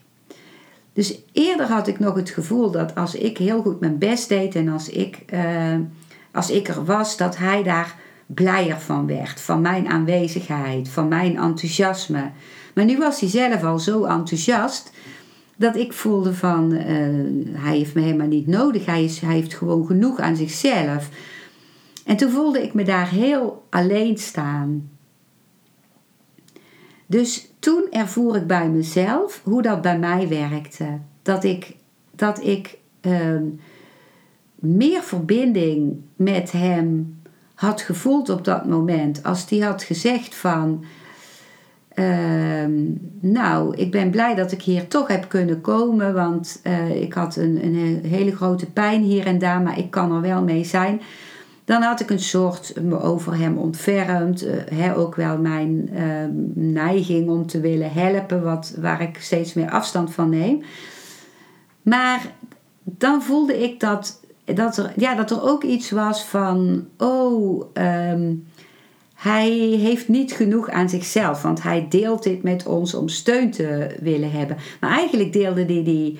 Dus 0.93 1.19
eerder 1.32 1.65
had 1.65 1.88
ik 1.88 2.00
nog 2.00 2.15
het 2.15 2.30
gevoel 2.30 2.72
dat 2.72 2.96
als 2.96 3.15
ik 3.15 3.38
heel 3.38 3.62
goed 3.62 3.80
mijn 3.80 3.98
best 3.98 4.30
deed 4.30 4.56
en 4.56 4.67
als 4.67 4.89
ik, 4.89 5.24
uh, 5.34 5.76
als 6.32 6.50
ik 6.50 6.67
er 6.67 6.86
was, 6.86 7.17
dat 7.17 7.38
hij 7.38 7.63
daar 7.63 7.96
blijer 8.26 8.80
van 8.80 9.08
werd. 9.08 9.41
Van 9.41 9.62
mijn 9.62 9.88
aanwezigheid, 9.88 10.89
van 10.89 11.08
mijn 11.08 11.38
enthousiasme. 11.38 12.32
Maar 12.74 12.86
nu 12.86 12.98
was 12.98 13.19
hij 13.19 13.30
zelf 13.30 13.63
al 13.63 13.80
zo 13.80 14.04
enthousiast 14.04 14.91
dat 15.56 15.76
ik 15.76 15.93
voelde 15.93 16.34
van 16.34 16.72
uh, 16.72 16.82
hij 17.62 17.78
heeft 17.78 17.93
me 17.93 18.02
helemaal 18.02 18.28
niet 18.28 18.48
nodig. 18.48 18.86
Hij, 18.86 19.12
hij 19.22 19.36
heeft 19.36 19.54
gewoon 19.54 19.86
genoeg 19.86 20.19
aan 20.19 20.36
zichzelf. 20.36 21.10
En 22.06 22.17
toen 22.17 22.32
voelde 22.32 22.63
ik 22.63 22.74
me 22.74 22.84
daar 22.84 23.10
heel 23.10 23.65
alleen 23.69 24.17
staan. 24.17 24.89
Dus 27.06 27.53
toen 27.63 27.88
ervoer 27.91 28.36
ik 28.36 28.47
bij 28.47 28.69
mezelf 28.69 29.41
hoe 29.43 29.62
dat 29.62 29.82
bij 29.82 29.99
mij 29.99 30.28
werkte. 30.28 30.86
Dat 31.21 31.43
ik, 31.43 31.76
dat 32.15 32.43
ik 32.43 32.78
uh, 33.02 33.38
meer 34.56 35.02
verbinding 35.02 36.02
met 36.15 36.52
hem 36.52 37.17
had 37.54 37.82
gevoeld 37.82 38.30
op 38.30 38.45
dat 38.45 38.65
moment, 38.65 39.23
als 39.23 39.47
die 39.47 39.63
had 39.63 39.84
gezegd 39.84 40.36
van, 40.36 40.84
uh, 41.95 42.65
nou, 43.19 43.76
ik 43.76 43.91
ben 43.91 44.10
blij 44.10 44.36
dat 44.36 44.52
ik 44.52 44.62
hier 44.62 44.88
toch 44.88 45.08
heb 45.08 45.30
kunnen 45.30 45.62
komen, 45.62 46.13
want 46.13 46.62
uh, 46.63 47.02
ik 47.02 47.13
had 47.13 47.36
een, 47.36 47.65
een 47.65 48.06
hele 48.06 48.36
grote 48.36 48.71
pijn 48.71 49.02
hier 49.02 49.26
en 49.26 49.39
daar, 49.39 49.62
maar 49.62 49.78
ik 49.78 49.91
kan 49.91 50.15
er 50.15 50.21
wel 50.21 50.43
mee 50.43 50.63
zijn. 50.63 51.02
Dan 51.65 51.82
had 51.82 51.99
ik 51.99 52.10
een 52.10 52.19
soort 52.19 52.82
me 52.82 52.99
over 52.99 53.38
hem 53.38 53.58
ontfermd, 53.58 54.45
uh, 54.71 54.97
ook 54.97 55.15
wel 55.15 55.38
mijn 55.38 55.89
ehm, 55.95 56.32
neiging 56.54 57.30
om 57.30 57.47
te 57.47 57.60
willen 57.60 57.91
helpen, 57.91 58.43
wat, 58.43 58.76
waar 58.80 59.02
ik 59.02 59.17
steeds 59.19 59.54
meer 59.54 59.69
afstand 59.69 60.13
van 60.13 60.30
neem. 60.30 60.63
Maar 61.82 62.21
dan 62.84 63.21
voelde 63.21 63.63
ik 63.63 63.80
dat 63.80 64.21
dat 64.45 64.78
er, 64.78 64.93
ja, 64.95 65.15
dat 65.15 65.32
er 65.32 65.43
ook 65.43 65.63
iets 65.63 65.91
was 65.91 66.23
van, 66.23 66.88
oh, 66.97 67.65
ehm, 67.73 68.34
hij 69.13 69.49
heeft 69.58 70.08
niet 70.08 70.32
genoeg 70.32 70.69
aan 70.69 70.89
zichzelf, 70.89 71.41
want 71.41 71.63
hij 71.63 71.86
deelt 71.89 72.23
dit 72.23 72.43
met 72.43 72.65
ons 72.65 72.93
om 72.93 73.08
steun 73.08 73.52
te 73.52 73.95
willen 74.02 74.32
hebben. 74.32 74.58
Maar 74.80 74.91
eigenlijk 74.91 75.34
deelde 75.34 75.65
hij 75.65 75.84
die, 75.84 76.19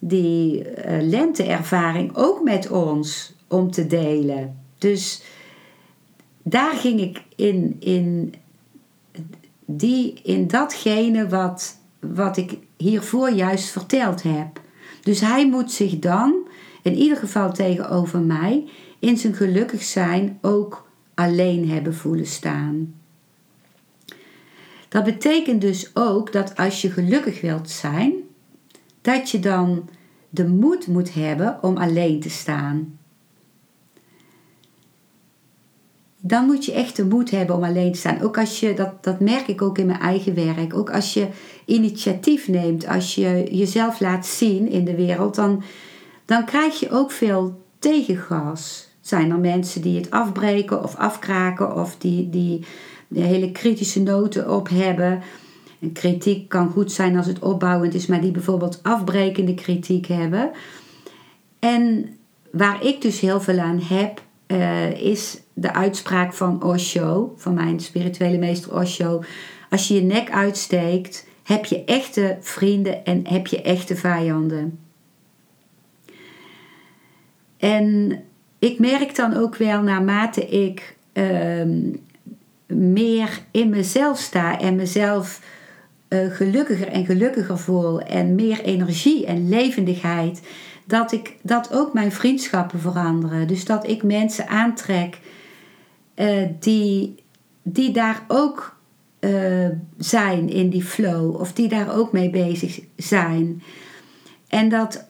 die 0.00 0.58
uh, 0.58 0.96
lenteervaring 1.00 2.16
ook 2.16 2.42
met 2.42 2.70
ons 2.70 3.34
om 3.48 3.70
te 3.70 3.86
delen. 3.86 4.59
Dus 4.80 5.22
daar 6.42 6.74
ging 6.74 7.00
ik 7.00 7.22
in, 7.36 7.76
in, 7.80 8.34
die, 9.64 10.20
in 10.22 10.46
datgene 10.46 11.28
wat, 11.28 11.78
wat 12.00 12.36
ik 12.36 12.58
hiervoor 12.76 13.30
juist 13.30 13.68
verteld 13.68 14.22
heb. 14.22 14.60
Dus 15.02 15.20
hij 15.20 15.48
moet 15.48 15.72
zich 15.72 15.98
dan 15.98 16.34
in 16.82 16.94
ieder 16.94 17.16
geval 17.16 17.52
tegenover 17.52 18.20
mij, 18.20 18.68
in 18.98 19.16
zijn 19.16 19.34
gelukkig 19.34 19.82
zijn 19.82 20.38
ook 20.40 20.88
alleen 21.14 21.68
hebben 21.68 21.94
voelen 21.94 22.26
staan. 22.26 22.94
Dat 24.88 25.04
betekent 25.04 25.60
dus 25.60 25.90
ook 25.94 26.32
dat 26.32 26.56
als 26.56 26.82
je 26.82 26.90
gelukkig 26.90 27.40
wilt 27.40 27.70
zijn, 27.70 28.12
dat 29.00 29.30
je 29.30 29.40
dan 29.40 29.88
de 30.28 30.46
moed 30.46 30.86
moet 30.86 31.14
hebben 31.14 31.62
om 31.62 31.76
alleen 31.76 32.20
te 32.20 32.30
staan. 32.30 32.98
Dan 36.20 36.46
moet 36.46 36.64
je 36.64 36.72
echt 36.72 36.96
de 36.96 37.04
moed 37.04 37.30
hebben 37.30 37.56
om 37.56 37.64
alleen 37.64 37.92
te 37.92 37.98
staan. 37.98 38.20
Ook 38.20 38.38
als 38.38 38.60
je, 38.60 38.74
dat, 38.74 39.04
dat 39.04 39.20
merk 39.20 39.46
ik 39.46 39.62
ook 39.62 39.78
in 39.78 39.86
mijn 39.86 40.00
eigen 40.00 40.34
werk, 40.34 40.76
ook 40.76 40.90
als 40.90 41.14
je 41.14 41.28
initiatief 41.64 42.48
neemt, 42.48 42.86
als 42.86 43.14
je 43.14 43.48
jezelf 43.50 44.00
laat 44.00 44.26
zien 44.26 44.68
in 44.68 44.84
de 44.84 44.94
wereld, 44.94 45.34
dan, 45.34 45.62
dan 46.24 46.44
krijg 46.44 46.80
je 46.80 46.90
ook 46.90 47.10
veel 47.10 47.64
tegengas. 47.78 48.88
Zijn 49.00 49.30
er 49.30 49.38
mensen 49.38 49.82
die 49.82 49.96
het 49.96 50.10
afbreken 50.10 50.82
of 50.82 50.96
afkraken 50.96 51.76
of 51.76 51.96
die, 51.98 52.30
die 52.30 52.64
hele 53.14 53.52
kritische 53.52 54.02
noten 54.02 54.50
op 54.50 54.68
hebben. 54.68 55.22
En 55.80 55.92
kritiek 55.92 56.48
kan 56.48 56.70
goed 56.70 56.92
zijn 56.92 57.16
als 57.16 57.26
het 57.26 57.38
opbouwend 57.38 57.94
is, 57.94 58.06
maar 58.06 58.20
die 58.20 58.30
bijvoorbeeld 58.30 58.80
afbrekende 58.82 59.54
kritiek 59.54 60.06
hebben. 60.06 60.50
En 61.58 62.08
waar 62.50 62.84
ik 62.84 63.02
dus 63.02 63.20
heel 63.20 63.40
veel 63.40 63.58
aan 63.58 63.80
heb, 63.82 64.22
uh, 64.46 64.90
is 64.90 65.40
de 65.60 65.72
uitspraak 65.72 66.32
van 66.32 66.62
Osho, 66.62 67.34
van 67.36 67.54
mijn 67.54 67.80
spirituele 67.80 68.38
meester 68.38 68.74
Osho. 68.74 69.22
Als 69.70 69.88
je 69.88 69.94
je 69.94 70.00
nek 70.00 70.30
uitsteekt, 70.30 71.26
heb 71.42 71.64
je 71.64 71.84
echte 71.84 72.36
vrienden 72.40 73.04
en 73.04 73.26
heb 73.28 73.46
je 73.46 73.62
echte 73.62 73.96
vijanden. 73.96 74.78
En 77.56 78.18
ik 78.58 78.78
merk 78.78 79.16
dan 79.16 79.36
ook 79.36 79.56
wel 79.56 79.82
naarmate 79.82 80.46
ik 80.46 80.96
uh, 81.12 81.62
meer 82.66 83.40
in 83.50 83.68
mezelf 83.68 84.18
sta 84.18 84.60
en 84.60 84.76
mezelf 84.76 85.40
uh, 86.08 86.32
gelukkiger 86.32 86.88
en 86.88 87.04
gelukkiger 87.04 87.58
voel 87.58 88.00
en 88.00 88.34
meer 88.34 88.60
energie 88.60 89.26
en 89.26 89.48
levendigheid, 89.48 90.42
dat, 90.84 91.12
ik, 91.12 91.36
dat 91.42 91.72
ook 91.72 91.92
mijn 91.92 92.12
vriendschappen 92.12 92.80
veranderen. 92.80 93.46
Dus 93.46 93.64
dat 93.64 93.88
ik 93.88 94.02
mensen 94.02 94.48
aantrek 94.48 95.18
uh, 96.20 96.48
die, 96.58 97.14
die 97.62 97.90
daar 97.92 98.24
ook 98.28 98.76
uh, 99.20 99.68
zijn 99.98 100.48
in 100.48 100.70
die 100.70 100.84
flow 100.84 101.40
of 101.40 101.52
die 101.52 101.68
daar 101.68 101.96
ook 101.96 102.12
mee 102.12 102.30
bezig 102.30 102.80
zijn. 102.96 103.62
En 104.48 104.68
dat 104.68 105.08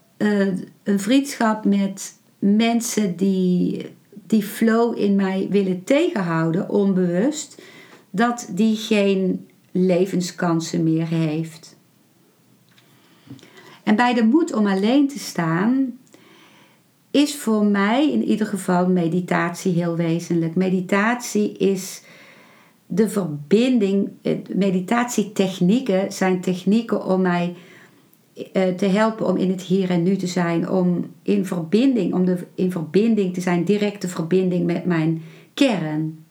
een 0.82 1.00
vriendschap 1.00 1.64
met 1.64 2.14
mensen 2.38 3.16
die 3.16 3.86
die 4.30 4.42
flow 4.42 4.98
in 4.98 5.14
mij 5.14 5.46
willen 5.50 5.84
tegenhouden, 5.84 6.68
onbewust, 6.68 7.62
dat 8.10 8.48
die 8.50 8.76
geen 8.76 9.48
levenskansen 9.70 10.82
meer 10.82 11.06
heeft. 11.06 11.76
En 13.82 13.96
bij 13.96 14.14
de 14.14 14.24
moed 14.24 14.52
om 14.52 14.66
alleen 14.66 15.08
te 15.08 15.18
staan, 15.18 15.98
is 17.10 17.36
voor 17.36 17.64
mij 17.64 18.10
in 18.12 18.24
ieder 18.24 18.46
geval 18.46 18.88
meditatie 18.88 19.72
heel 19.72 19.96
wezenlijk. 19.96 20.54
Meditatie 20.54 21.52
is 21.52 22.02
de 22.86 23.08
verbinding, 23.08 24.08
meditatietechnieken 24.54 26.12
zijn 26.12 26.40
technieken 26.40 27.04
om 27.04 27.20
mij 27.20 27.54
eh, 28.52 28.68
te 28.68 28.86
helpen 28.86 29.26
om 29.26 29.36
in 29.36 29.50
het 29.50 29.62
hier 29.62 29.90
en 29.90 30.02
nu 30.02 30.16
te 30.16 30.26
zijn, 30.26 30.70
om 30.70 31.06
in 31.22 31.46
verbinding, 31.46 32.14
om 32.14 32.24
de, 32.24 32.36
in 32.54 32.70
verbinding 32.70 33.34
te 33.34 33.40
zijn, 33.40 33.64
directe 33.64 34.08
verbinding 34.08 34.66
met 34.66 34.84
mijn 34.84 35.22
kern, 35.54 36.24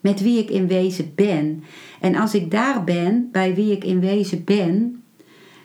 met 0.00 0.20
wie 0.20 0.38
ik 0.38 0.50
in 0.50 0.66
wezen 0.66 1.12
ben. 1.14 1.62
En 2.00 2.16
als 2.16 2.34
ik 2.34 2.50
daar 2.50 2.84
ben, 2.84 3.28
bij 3.32 3.54
wie 3.54 3.72
ik 3.72 3.84
in 3.84 4.00
wezen 4.00 4.44
ben, 4.44 5.02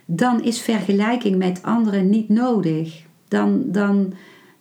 dan 0.05 0.43
is 0.43 0.61
vergelijking 0.61 1.37
met 1.37 1.63
anderen 1.63 2.09
niet 2.09 2.29
nodig. 2.29 3.03
Dan, 3.27 3.63
dan, 3.65 4.13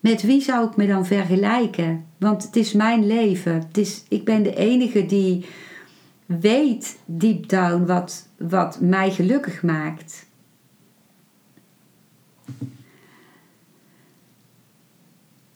met 0.08 0.22
wie 0.22 0.40
zou 0.40 0.68
ik 0.68 0.76
me 0.76 0.86
dan 0.86 1.06
vergelijken? 1.06 2.06
Want 2.18 2.42
het 2.42 2.56
is 2.56 2.72
mijn 2.72 3.06
leven. 3.06 3.54
Het 3.54 3.78
is, 3.78 4.04
ik 4.08 4.24
ben 4.24 4.42
de 4.42 4.54
enige 4.54 5.06
die 5.06 5.46
weet 6.26 6.98
deep 7.04 7.48
down 7.48 7.84
wat, 7.84 8.28
wat 8.38 8.80
mij 8.80 9.10
gelukkig 9.10 9.62
maakt. 9.62 10.26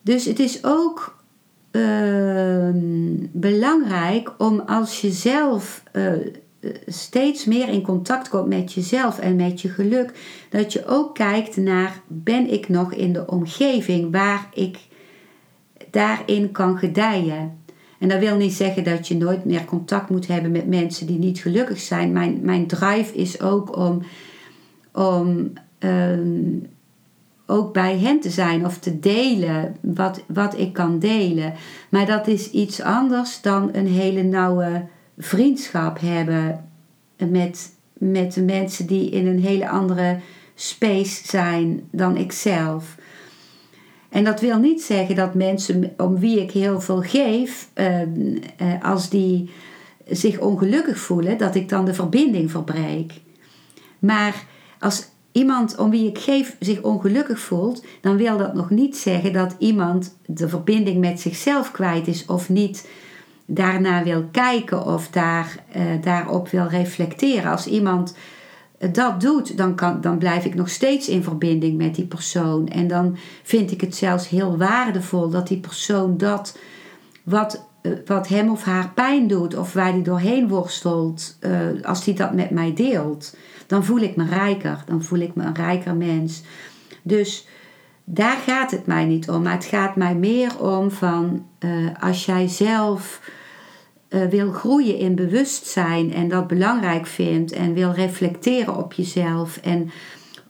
Dus 0.03 0.25
het 0.25 0.39
is 0.39 0.65
ook 0.65 1.23
ehm, 1.71 3.27
belangrijk 3.33 4.35
om 4.39 4.61
als 4.61 5.01
je 5.01 5.11
zelf 5.11 5.83
uh, 5.93 6.13
steeds 6.87 7.44
meer 7.44 7.68
in 7.68 7.83
contact 7.83 8.29
komt 8.29 8.49
met 8.49 8.73
jezelf 8.73 9.18
en 9.18 9.37
met 9.37 9.61
je 9.61 9.68
geluk, 9.68 10.12
dat 10.51 10.73
je 10.73 10.87
ook 10.87 11.14
kijkt 11.14 11.57
naar 11.57 12.01
ben 12.07 12.53
ik 12.53 12.68
nog 12.68 12.92
in 12.92 13.12
de 13.12 13.27
omgeving 13.27 14.12
waar 14.12 14.49
ik 14.55 14.79
daarin 15.90 16.53
kan 16.53 16.79
gedijen. 16.79 17.59
En 17.99 18.09
dat 18.09 18.18
wil 18.18 18.37
niet 18.37 18.53
zeggen 18.53 18.85
dat 18.85 19.09
je 19.09 19.16
nooit 19.16 19.44
meer 19.44 19.64
contact 19.64 20.11
moet 20.11 20.27
hebben 20.27 20.51
met 20.51 20.66
mensen 20.66 21.07
die 21.07 21.18
niet 21.18 21.38
gelukkig 21.38 21.79
zijn. 21.79 22.12
Mijn, 22.12 22.38
mijn 22.42 22.66
drive 22.66 23.14
is 23.14 23.40
ook 23.40 23.77
om, 23.77 24.03
om 24.92 25.53
ehm, 25.79 26.59
ook 27.46 27.73
bij 27.73 27.99
hen 27.99 28.20
te 28.20 28.31
zijn 28.31 28.66
of 28.66 28.79
te 28.79 28.99
delen 28.99 29.77
wat, 29.81 30.23
wat 30.27 30.59
ik 30.59 30.73
kan 30.73 30.99
delen. 30.99 31.55
Maar 31.88 32.07
dat 32.07 32.27
is 32.27 32.51
iets 32.51 32.81
anders 32.81 33.40
dan 33.42 33.70
een 33.73 33.87
hele 33.87 34.23
nauwe 34.23 34.87
vriendschap 35.18 36.01
hebben 36.01 36.68
met, 37.29 37.75
met 37.92 38.35
de 38.35 38.42
mensen 38.42 38.87
die 38.87 39.11
in 39.11 39.27
een 39.27 39.40
hele 39.40 39.68
andere 39.68 40.18
space 40.55 41.29
zijn 41.29 41.88
dan 41.90 42.16
ikzelf. 42.16 42.96
En 44.09 44.25
dat 44.25 44.40
wil 44.40 44.59
niet 44.59 44.83
zeggen 44.83 45.14
dat 45.14 45.35
mensen 45.35 45.92
om 45.96 46.18
wie 46.18 46.40
ik 46.40 46.51
heel 46.51 46.81
veel 46.81 47.03
geef, 47.03 47.68
uh, 47.75 48.03
als 48.83 49.09
die 49.09 49.51
zich 50.09 50.38
ongelukkig 50.38 50.99
voelen, 50.99 51.38
dat 51.38 51.55
ik 51.55 51.68
dan 51.68 51.85
de 51.85 51.94
verbinding 51.94 52.51
verbreek. 52.51 53.12
Maar 53.99 54.44
als 54.79 55.09
iemand 55.33 55.77
om 55.79 55.90
wie 55.90 56.09
ik 56.09 56.18
geef 56.18 56.57
zich 56.61 56.83
ongelukkig 56.83 57.38
voelt, 57.38 57.85
dan 58.01 58.16
wil 58.16 58.38
dat 58.38 58.55
nog 58.55 58.70
niet 58.70 58.96
zeggen 58.96 59.33
dat 59.33 59.55
iemand 59.59 60.16
de 60.27 60.49
verbinding 60.49 60.99
met 60.99 61.20
zichzelf 61.20 61.70
kwijt 61.70 62.07
is 62.07 62.27
of 62.27 62.49
niet 62.49 62.88
daarna 63.55 64.03
wil 64.03 64.25
kijken 64.31 64.87
of 64.87 65.09
daar, 65.09 65.57
uh, 65.77 65.83
daarop 66.03 66.49
wil 66.49 66.67
reflecteren. 66.67 67.51
Als 67.51 67.67
iemand 67.67 68.17
dat 68.93 69.21
doet, 69.21 69.57
dan, 69.57 69.75
kan, 69.75 70.01
dan 70.01 70.19
blijf 70.19 70.45
ik 70.45 70.55
nog 70.55 70.69
steeds 70.69 71.09
in 71.09 71.23
verbinding 71.23 71.77
met 71.77 71.95
die 71.95 72.07
persoon. 72.07 72.69
En 72.69 72.89
dan 72.89 73.17
vind 73.43 73.71
ik 73.71 73.81
het 73.81 73.95
zelfs 73.95 74.29
heel 74.29 74.57
waardevol 74.57 75.31
dat 75.31 75.49
die 75.49 75.59
persoon 75.59 76.17
dat 76.17 76.59
wat, 77.23 77.67
eh, 77.83 77.93
wat 78.07 78.29
hem 78.29 78.51
of 78.51 78.65
haar 78.65 78.91
pijn 78.95 79.27
doet 79.27 79.57
of 79.57 79.73
waar 79.73 79.93
die 79.93 80.03
doorheen 80.03 80.49
worstelt, 80.49 81.39
uh, 81.41 81.83
als 81.83 82.05
die 82.05 82.15
dat 82.15 82.35
met 82.35 82.51
mij 82.51 82.75
deelt 82.75 83.35
dan 83.71 83.85
voel 83.85 83.99
ik 83.99 84.17
me 84.17 84.25
rijker. 84.25 84.83
Dan 84.87 85.03
voel 85.03 85.19
ik 85.19 85.35
me 85.35 85.45
een 85.45 85.55
rijker 85.55 85.95
mens. 85.95 86.43
Dus 87.03 87.47
daar 88.05 88.37
gaat 88.37 88.71
het 88.71 88.87
mij 88.87 89.05
niet 89.05 89.31
om. 89.31 89.43
Maar 89.43 89.53
het 89.53 89.65
gaat 89.65 89.97
mij 89.97 90.15
meer 90.15 90.61
om 90.61 90.91
van 90.91 91.47
als 92.01 92.25
jij 92.25 92.49
zelf 92.49 93.21
uh, 94.11 94.27
wil 94.27 94.53
groeien 94.53 94.99
in 94.99 95.14
bewustzijn 95.14 96.12
en 96.12 96.29
dat 96.29 96.46
belangrijk 96.46 97.07
vindt 97.07 97.53
en 97.53 97.75
wil 97.75 97.90
reflecteren 97.90 98.77
op 98.77 98.92
jezelf 98.92 99.57
en 99.57 99.90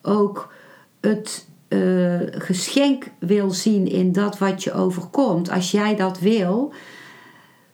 ook 0.02 0.52
het 1.00 1.48
uh, 1.68 2.20
geschenk 2.30 3.06
wil 3.18 3.50
zien 3.50 3.86
in 3.88 4.12
dat 4.12 4.38
wat 4.38 4.62
je 4.62 4.72
overkomt. 4.72 5.50
Als 5.50 5.70
jij 5.70 5.96
dat 5.96 6.18
wil, 6.18 6.72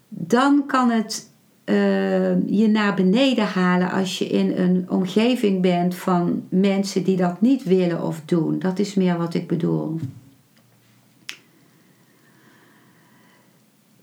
dan 0.09 0.67
kan 0.67 0.91
het 0.91 1.31
uh, 1.65 2.47
je 2.47 2.69
naar 2.69 2.95
beneden 2.95 3.45
halen 3.45 3.91
als 3.91 4.19
je 4.19 4.27
in 4.27 4.53
een 4.57 4.87
omgeving 4.89 5.63
bent 5.63 5.95
van 5.95 6.43
mensen 6.49 7.05
die 7.05 7.17
dat 7.17 7.41
niet 7.41 7.65
willen 7.65 8.03
of 8.03 8.23
doen. 8.25 8.59
Dat 8.59 8.79
is 8.79 8.95
meer 8.95 9.17
wat 9.17 9.35
ik 9.35 9.47
bedoel. 9.47 10.01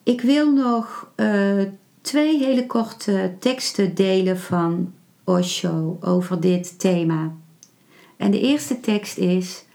Ik 0.03 0.21
wil 0.21 0.51
nog 0.51 1.11
uh, 1.15 1.63
twee 2.01 2.37
hele 2.37 2.65
korte 2.65 3.35
teksten 3.39 3.95
delen 3.95 4.39
van 4.39 4.93
Osho 5.23 5.97
over 6.01 6.41
dit 6.41 6.79
thema. 6.79 7.31
En 8.17 8.31
de 8.31 8.39
eerste 8.39 8.79
tekst 8.79 9.17
is: 9.17 9.65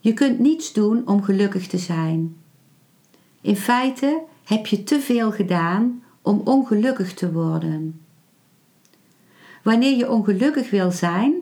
Je 0.00 0.12
kunt 0.14 0.38
niets 0.38 0.72
doen 0.72 1.08
om 1.08 1.22
gelukkig 1.22 1.66
te 1.66 1.78
zijn. 1.78 2.36
In 3.40 3.56
feite 3.56 4.22
heb 4.44 4.66
je 4.66 4.82
te 4.82 5.00
veel 5.00 5.32
gedaan 5.32 6.02
om 6.22 6.40
ongelukkig 6.44 7.14
te 7.14 7.32
worden. 7.32 8.00
Wanneer 9.62 9.96
je 9.96 10.10
ongelukkig 10.10 10.70
wil 10.70 10.90
zijn, 10.90 11.34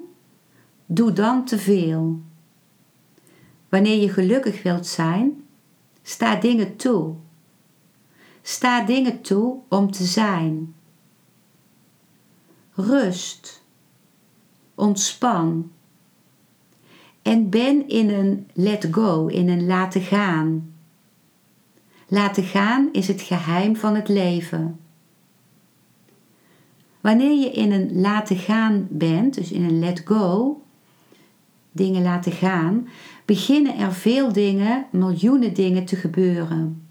doe 0.87 1.13
dan 1.13 1.45
te 1.45 1.59
veel. 1.59 2.21
Wanneer 3.69 4.01
je 4.01 4.09
gelukkig 4.09 4.63
wilt 4.63 4.87
zijn, 4.87 5.45
sta 6.03 6.35
dingen 6.35 6.77
toe. 6.77 7.15
Sta 8.49 8.85
dingen 8.85 9.21
toe 9.21 9.59
om 9.69 9.91
te 9.91 10.05
zijn. 10.05 10.75
Rust. 12.73 13.63
Ontspan. 14.75 15.71
En 17.23 17.51
ben 17.51 17.89
in 17.89 18.11
een 18.11 18.49
let 18.53 18.89
go, 18.91 19.27
in 19.27 19.49
een 19.49 19.67
laten 19.67 20.01
gaan. 20.01 20.75
Laten 22.07 22.43
gaan 22.43 22.89
is 22.93 23.09
het 23.09 23.21
geheim 23.21 23.77
van 23.77 23.95
het 23.95 24.09
leven. 24.09 24.81
Wanneer 27.01 27.41
je 27.41 27.51
in 27.51 27.73
een 27.73 28.01
laten 28.01 28.37
gaan 28.37 28.87
bent, 28.91 29.35
dus 29.35 29.53
in 29.53 29.65
een 29.65 29.79
let 29.79 30.03
go, 30.05 30.61
dingen 31.73 32.03
laten 32.03 32.33
gaan, 32.33 32.89
beginnen 33.25 33.77
er 33.77 33.93
veel 33.93 34.33
dingen, 34.33 34.87
miljoenen 34.91 35.55
dingen 35.55 35.85
te 35.85 35.97
gebeuren. 35.97 36.88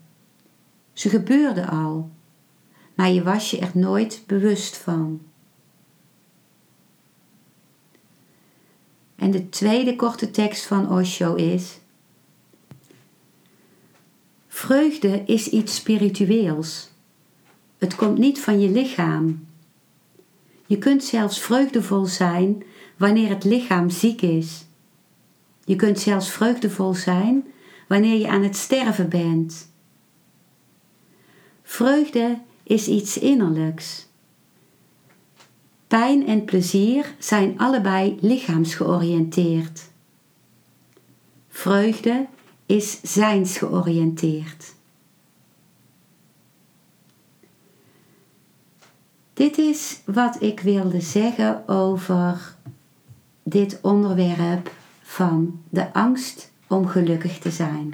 Ze 0.97 1.09
gebeurden 1.09 1.67
al, 1.69 2.09
maar 2.95 3.09
je 3.09 3.23
was 3.23 3.51
je 3.51 3.59
er 3.59 3.71
nooit 3.73 4.23
bewust 4.25 4.77
van. 4.77 5.21
En 9.15 9.31
de 9.31 9.49
tweede 9.49 9.95
korte 9.95 10.31
tekst 10.31 10.65
van 10.65 10.91
Osho 10.91 11.35
is: 11.35 11.79
Vreugde 14.47 15.23
is 15.25 15.49
iets 15.49 15.75
spiritueels. 15.75 16.89
Het 17.77 17.95
komt 17.95 18.17
niet 18.17 18.39
van 18.39 18.59
je 18.59 18.69
lichaam. 18.69 19.47
Je 20.65 20.77
kunt 20.77 21.03
zelfs 21.03 21.39
vreugdevol 21.39 22.05
zijn 22.05 22.63
wanneer 22.95 23.29
het 23.29 23.43
lichaam 23.43 23.89
ziek 23.89 24.21
is. 24.21 24.65
Je 25.65 25.75
kunt 25.75 25.99
zelfs 25.99 26.29
vreugdevol 26.29 26.93
zijn 26.93 27.47
wanneer 27.87 28.19
je 28.19 28.27
aan 28.27 28.43
het 28.43 28.55
sterven 28.55 29.09
bent. 29.09 29.75
Vreugde 31.77 32.39
is 32.63 32.87
iets 32.87 33.17
innerlijks. 33.17 34.07
Pijn 35.87 36.27
en 36.27 36.45
plezier 36.45 37.15
zijn 37.19 37.59
allebei 37.59 38.17
lichaamsgeoriënteerd. 38.21 39.89
Vreugde 41.49 42.27
is 42.65 43.01
zijnsgeoriënteerd. 43.01 44.73
Dit 49.33 49.57
is 49.57 50.01
wat 50.05 50.41
ik 50.41 50.59
wilde 50.59 51.01
zeggen 51.01 51.67
over 51.67 52.55
dit 53.43 53.79
onderwerp 53.81 54.71
van 55.01 55.61
de 55.69 55.93
angst 55.93 56.51
om 56.67 56.87
gelukkig 56.87 57.39
te 57.39 57.51
zijn. 57.51 57.93